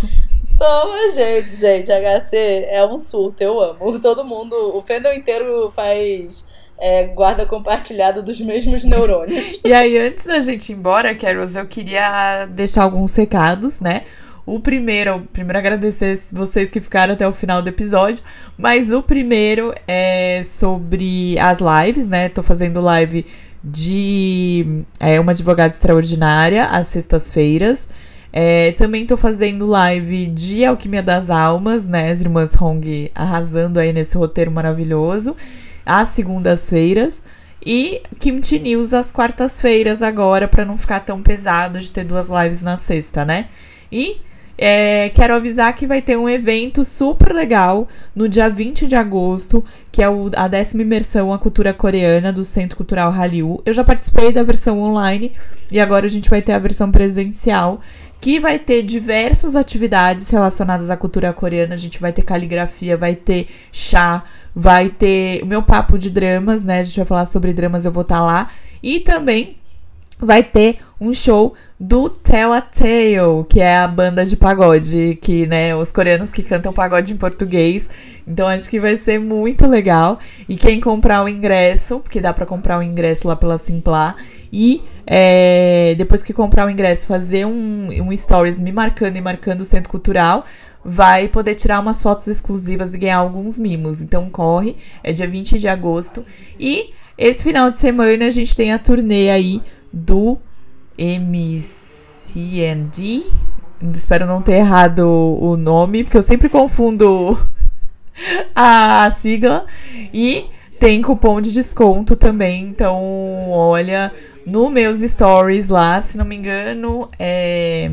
[0.59, 1.91] Toma, gente, gente.
[1.91, 3.99] HC é um surto, eu amo.
[4.01, 6.49] Todo mundo, o fandom inteiro faz
[6.79, 9.61] é, guarda compartilhada dos mesmos neurônios.
[9.65, 14.03] E aí, antes da gente ir embora, Carols, eu queria deixar alguns recados, né?
[14.45, 18.25] O primeiro, primeiro agradecer vocês que ficaram até o final do episódio,
[18.59, 22.29] mas o primeiro é sobre as lives, né?
[22.29, 23.25] Tô fazendo live
[23.63, 27.89] de é, uma advogada extraordinária às sextas-feiras.
[28.33, 32.11] É, também tô fazendo live de Alquimia das Almas, né?
[32.11, 35.37] As irmãs Hong arrasando aí nesse roteiro maravilhoso.
[35.87, 37.23] Às segundas-feiras.
[37.65, 42.61] E Kimchi News às quartas-feiras agora, para não ficar tão pesado de ter duas lives
[42.61, 43.47] na sexta, né?
[43.91, 44.21] E
[44.65, 49.65] é, quero avisar que vai ter um evento super legal no dia 20 de agosto,
[49.91, 53.61] que é o, a décima imersão à cultura coreana do Centro Cultural Hallyu.
[53.67, 55.33] Eu já participei da versão online
[55.69, 57.81] e agora a gente vai ter a versão presencial,
[58.21, 61.75] que vai ter diversas atividades relacionadas à cultura coreana.
[61.75, 64.23] A gente vai ter caligrafia, vai ter chá,
[64.55, 66.79] vai ter o meu papo de dramas, né?
[66.79, 68.49] A gente vai falar sobre dramas, eu vou estar lá.
[68.81, 69.57] E também
[70.23, 75.47] vai ter um show do Tell a Tale, que é a banda de pagode, que,
[75.47, 77.91] né, os coreanos que cantam pagode em português.
[78.27, 80.19] Então acho que vai ser muito legal.
[80.49, 84.15] E quem comprar o ingresso, porque dá para comprar o ingresso lá pela Simplar,
[84.53, 89.63] e é, depois que comprar o ingresso, fazer um, um stories me marcando e marcando
[89.63, 90.45] o Centro Cultural,
[90.85, 94.03] vai poder tirar umas fotos exclusivas e ganhar alguns mimos.
[94.03, 96.25] Então corre, é dia 20 de agosto.
[96.61, 99.61] E esse final de semana a gente tem a turnê aí
[99.93, 100.39] do
[100.97, 101.63] MCND.
[103.95, 107.37] Espero não ter errado o nome, porque eu sempre confundo
[108.55, 109.67] a sigla.
[110.15, 110.47] E
[110.79, 112.65] tem cupom de desconto também.
[112.65, 114.13] Então, olha,
[114.47, 117.91] no meus stories lá, se não me engano, é.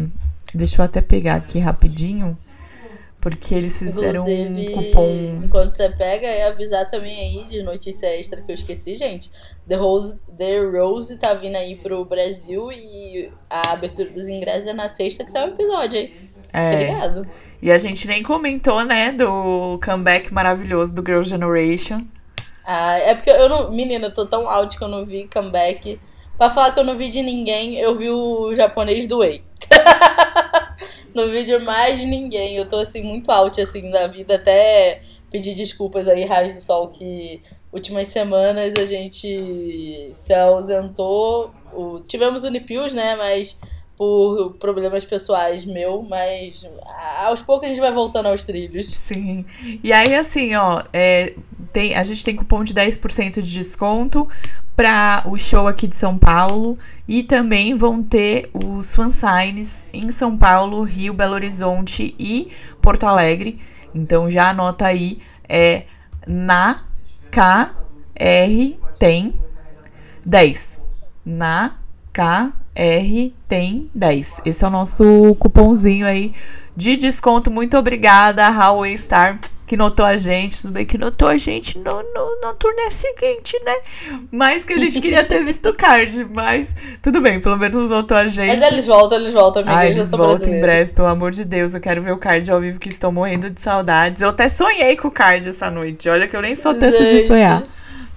[0.54, 2.36] Deixa eu até pegar aqui rapidinho.
[3.22, 5.41] Porque eles fizeram Inclusive, um cupom.
[5.44, 9.30] Enquanto você pega, é avisar também aí de notícia extra que eu esqueci, gente.
[9.68, 14.74] The Rose, The Rose tá vindo aí pro Brasil e a abertura dos ingressos é
[14.74, 16.14] na sexta que sai o episódio aí.
[16.54, 16.76] É.
[16.76, 17.28] Ligado?
[17.62, 22.06] E a gente nem comentou, né, do comeback maravilhoso do Girl Generation.
[22.66, 23.72] Ah, é porque eu não.
[23.72, 26.00] Menina, eu tô tão out que eu não vi comeback.
[26.38, 29.44] Pra falar que eu não vi de ninguém, eu vi o japonês do Wei.
[31.14, 32.56] não vi de mais ninguém.
[32.56, 36.90] Eu tô assim, muito out assim da vida, até pedir desculpas aí, Raios do Sol,
[36.90, 37.41] que
[37.72, 41.52] últimas semanas a gente se ausentou.
[41.73, 43.15] O, tivemos Unipius, né?
[43.15, 43.60] Mas
[44.00, 46.66] por problemas pessoais meu, mas
[47.18, 48.86] aos poucos a gente vai voltando aos trilhos.
[48.86, 49.46] Sim.
[49.84, 51.34] E aí, assim, ó, é,
[51.74, 54.26] tem, a gente tem cupom de 10% de desconto
[54.74, 60.38] para o show aqui de São Paulo e também vão ter os fansigns em São
[60.38, 62.50] Paulo, Rio, Belo Horizonte e
[62.82, 63.60] Porto Alegre.
[63.94, 65.18] Então já anota aí,
[65.50, 65.84] é
[66.26, 66.86] na
[67.30, 69.34] KR tem
[70.26, 70.86] 10.
[71.26, 71.80] Na
[72.14, 72.59] KR
[73.48, 74.41] tem 10.
[74.46, 76.34] Esse é o nosso cupomzinho aí
[76.76, 77.52] de desconto.
[77.52, 79.38] Muito obrigada, Huawei Star,
[79.68, 80.62] que notou a gente.
[80.62, 83.76] Tudo bem que notou a gente no, no, na turnê seguinte, né?
[84.32, 86.26] Mas que a gente queria ter visto o card.
[86.34, 88.58] Mas tudo bem, pelo menos notou a gente.
[88.58, 89.78] Mas eles voltam, eles voltam, amiga.
[89.78, 91.76] Ai, eles eles voltam em breve, pelo amor de Deus.
[91.76, 94.22] Eu quero ver o card ao vivo que estou morrendo de saudades.
[94.22, 96.08] Eu até sonhei com o card essa noite.
[96.08, 97.28] Olha que eu nem sou tanto de Gente.
[97.28, 97.64] sonhar.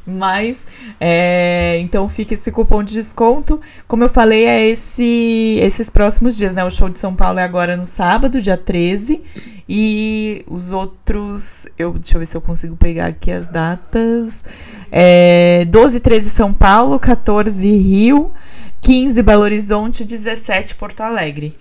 [0.05, 0.67] Mas,
[1.01, 3.61] é, então fica esse cupom de desconto.
[3.87, 6.65] Como eu falei, é esse, esses próximos dias, né?
[6.65, 9.23] O show de São Paulo é agora no sábado, dia 13.
[9.69, 14.45] E os outros, eu, deixa eu ver se eu consigo pegar aqui as datas.
[14.91, 18.33] É, 12 e 13 São Paulo, 14 Rio,
[18.81, 21.55] 15 Belo Horizonte, 17 Porto Alegre.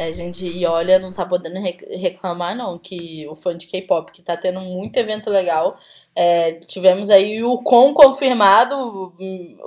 [0.00, 4.22] É, gente, e olha, não tá podendo reclamar, não, que o fã de K-pop, que
[4.22, 5.76] tá tendo muito evento legal.
[6.14, 9.12] É, tivemos aí o com confirmado,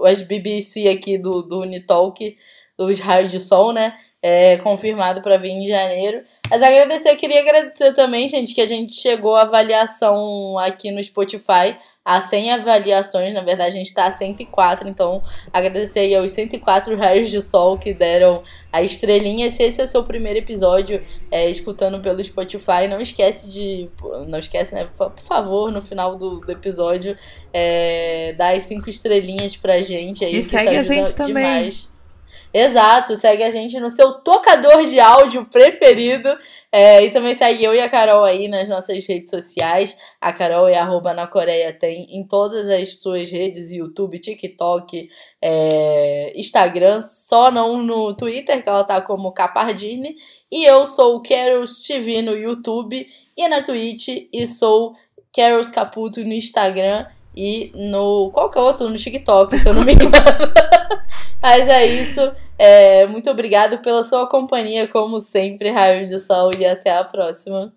[0.06, 2.38] as BBC aqui do, do Unitalk,
[2.78, 3.98] dos raios de sol, né?
[4.22, 6.23] É, confirmado para vir em janeiro.
[6.52, 11.77] Mas agradecer, queria agradecer também, gente, que a gente chegou à avaliação aqui no Spotify,
[12.03, 15.23] a 100 avaliações, na verdade a gente está a 104, então
[15.53, 19.49] agradecer aí aos 104 raios de sol que deram a estrelinha.
[19.49, 23.89] Se esse é seu primeiro episódio é, escutando pelo Spotify, não esquece de.
[24.27, 24.89] Não esquece, né?
[24.98, 27.15] Por favor, no final do, do episódio,
[27.53, 30.35] é, dar as 5 estrelinhas pra gente aí.
[30.35, 31.15] E segue a gente demais.
[31.15, 31.91] também.
[32.53, 36.30] Exato, segue a gente no seu tocador de áudio preferido.
[36.69, 39.98] É, e também segue eu e a Carol aí nas nossas redes sociais.
[40.19, 45.10] A Carol é arroba na Coreia, tem em todas as suas redes, YouTube, TikTok,
[45.41, 50.15] é, Instagram, só não no Twitter, que ela tá como Capardine.
[50.52, 53.07] E eu sou o Carols TV no YouTube
[53.38, 54.94] e na Twitch, e sou
[55.34, 57.06] Carols Caputo no Instagram
[57.36, 58.32] e no.
[58.32, 58.90] Qual que é outro?
[58.90, 60.12] No TikTok, se eu não me engano.
[61.41, 62.32] Mas é isso.
[62.58, 67.74] É, muito obrigado pela sua companhia, como sempre, Raios de Sol, e até a próxima.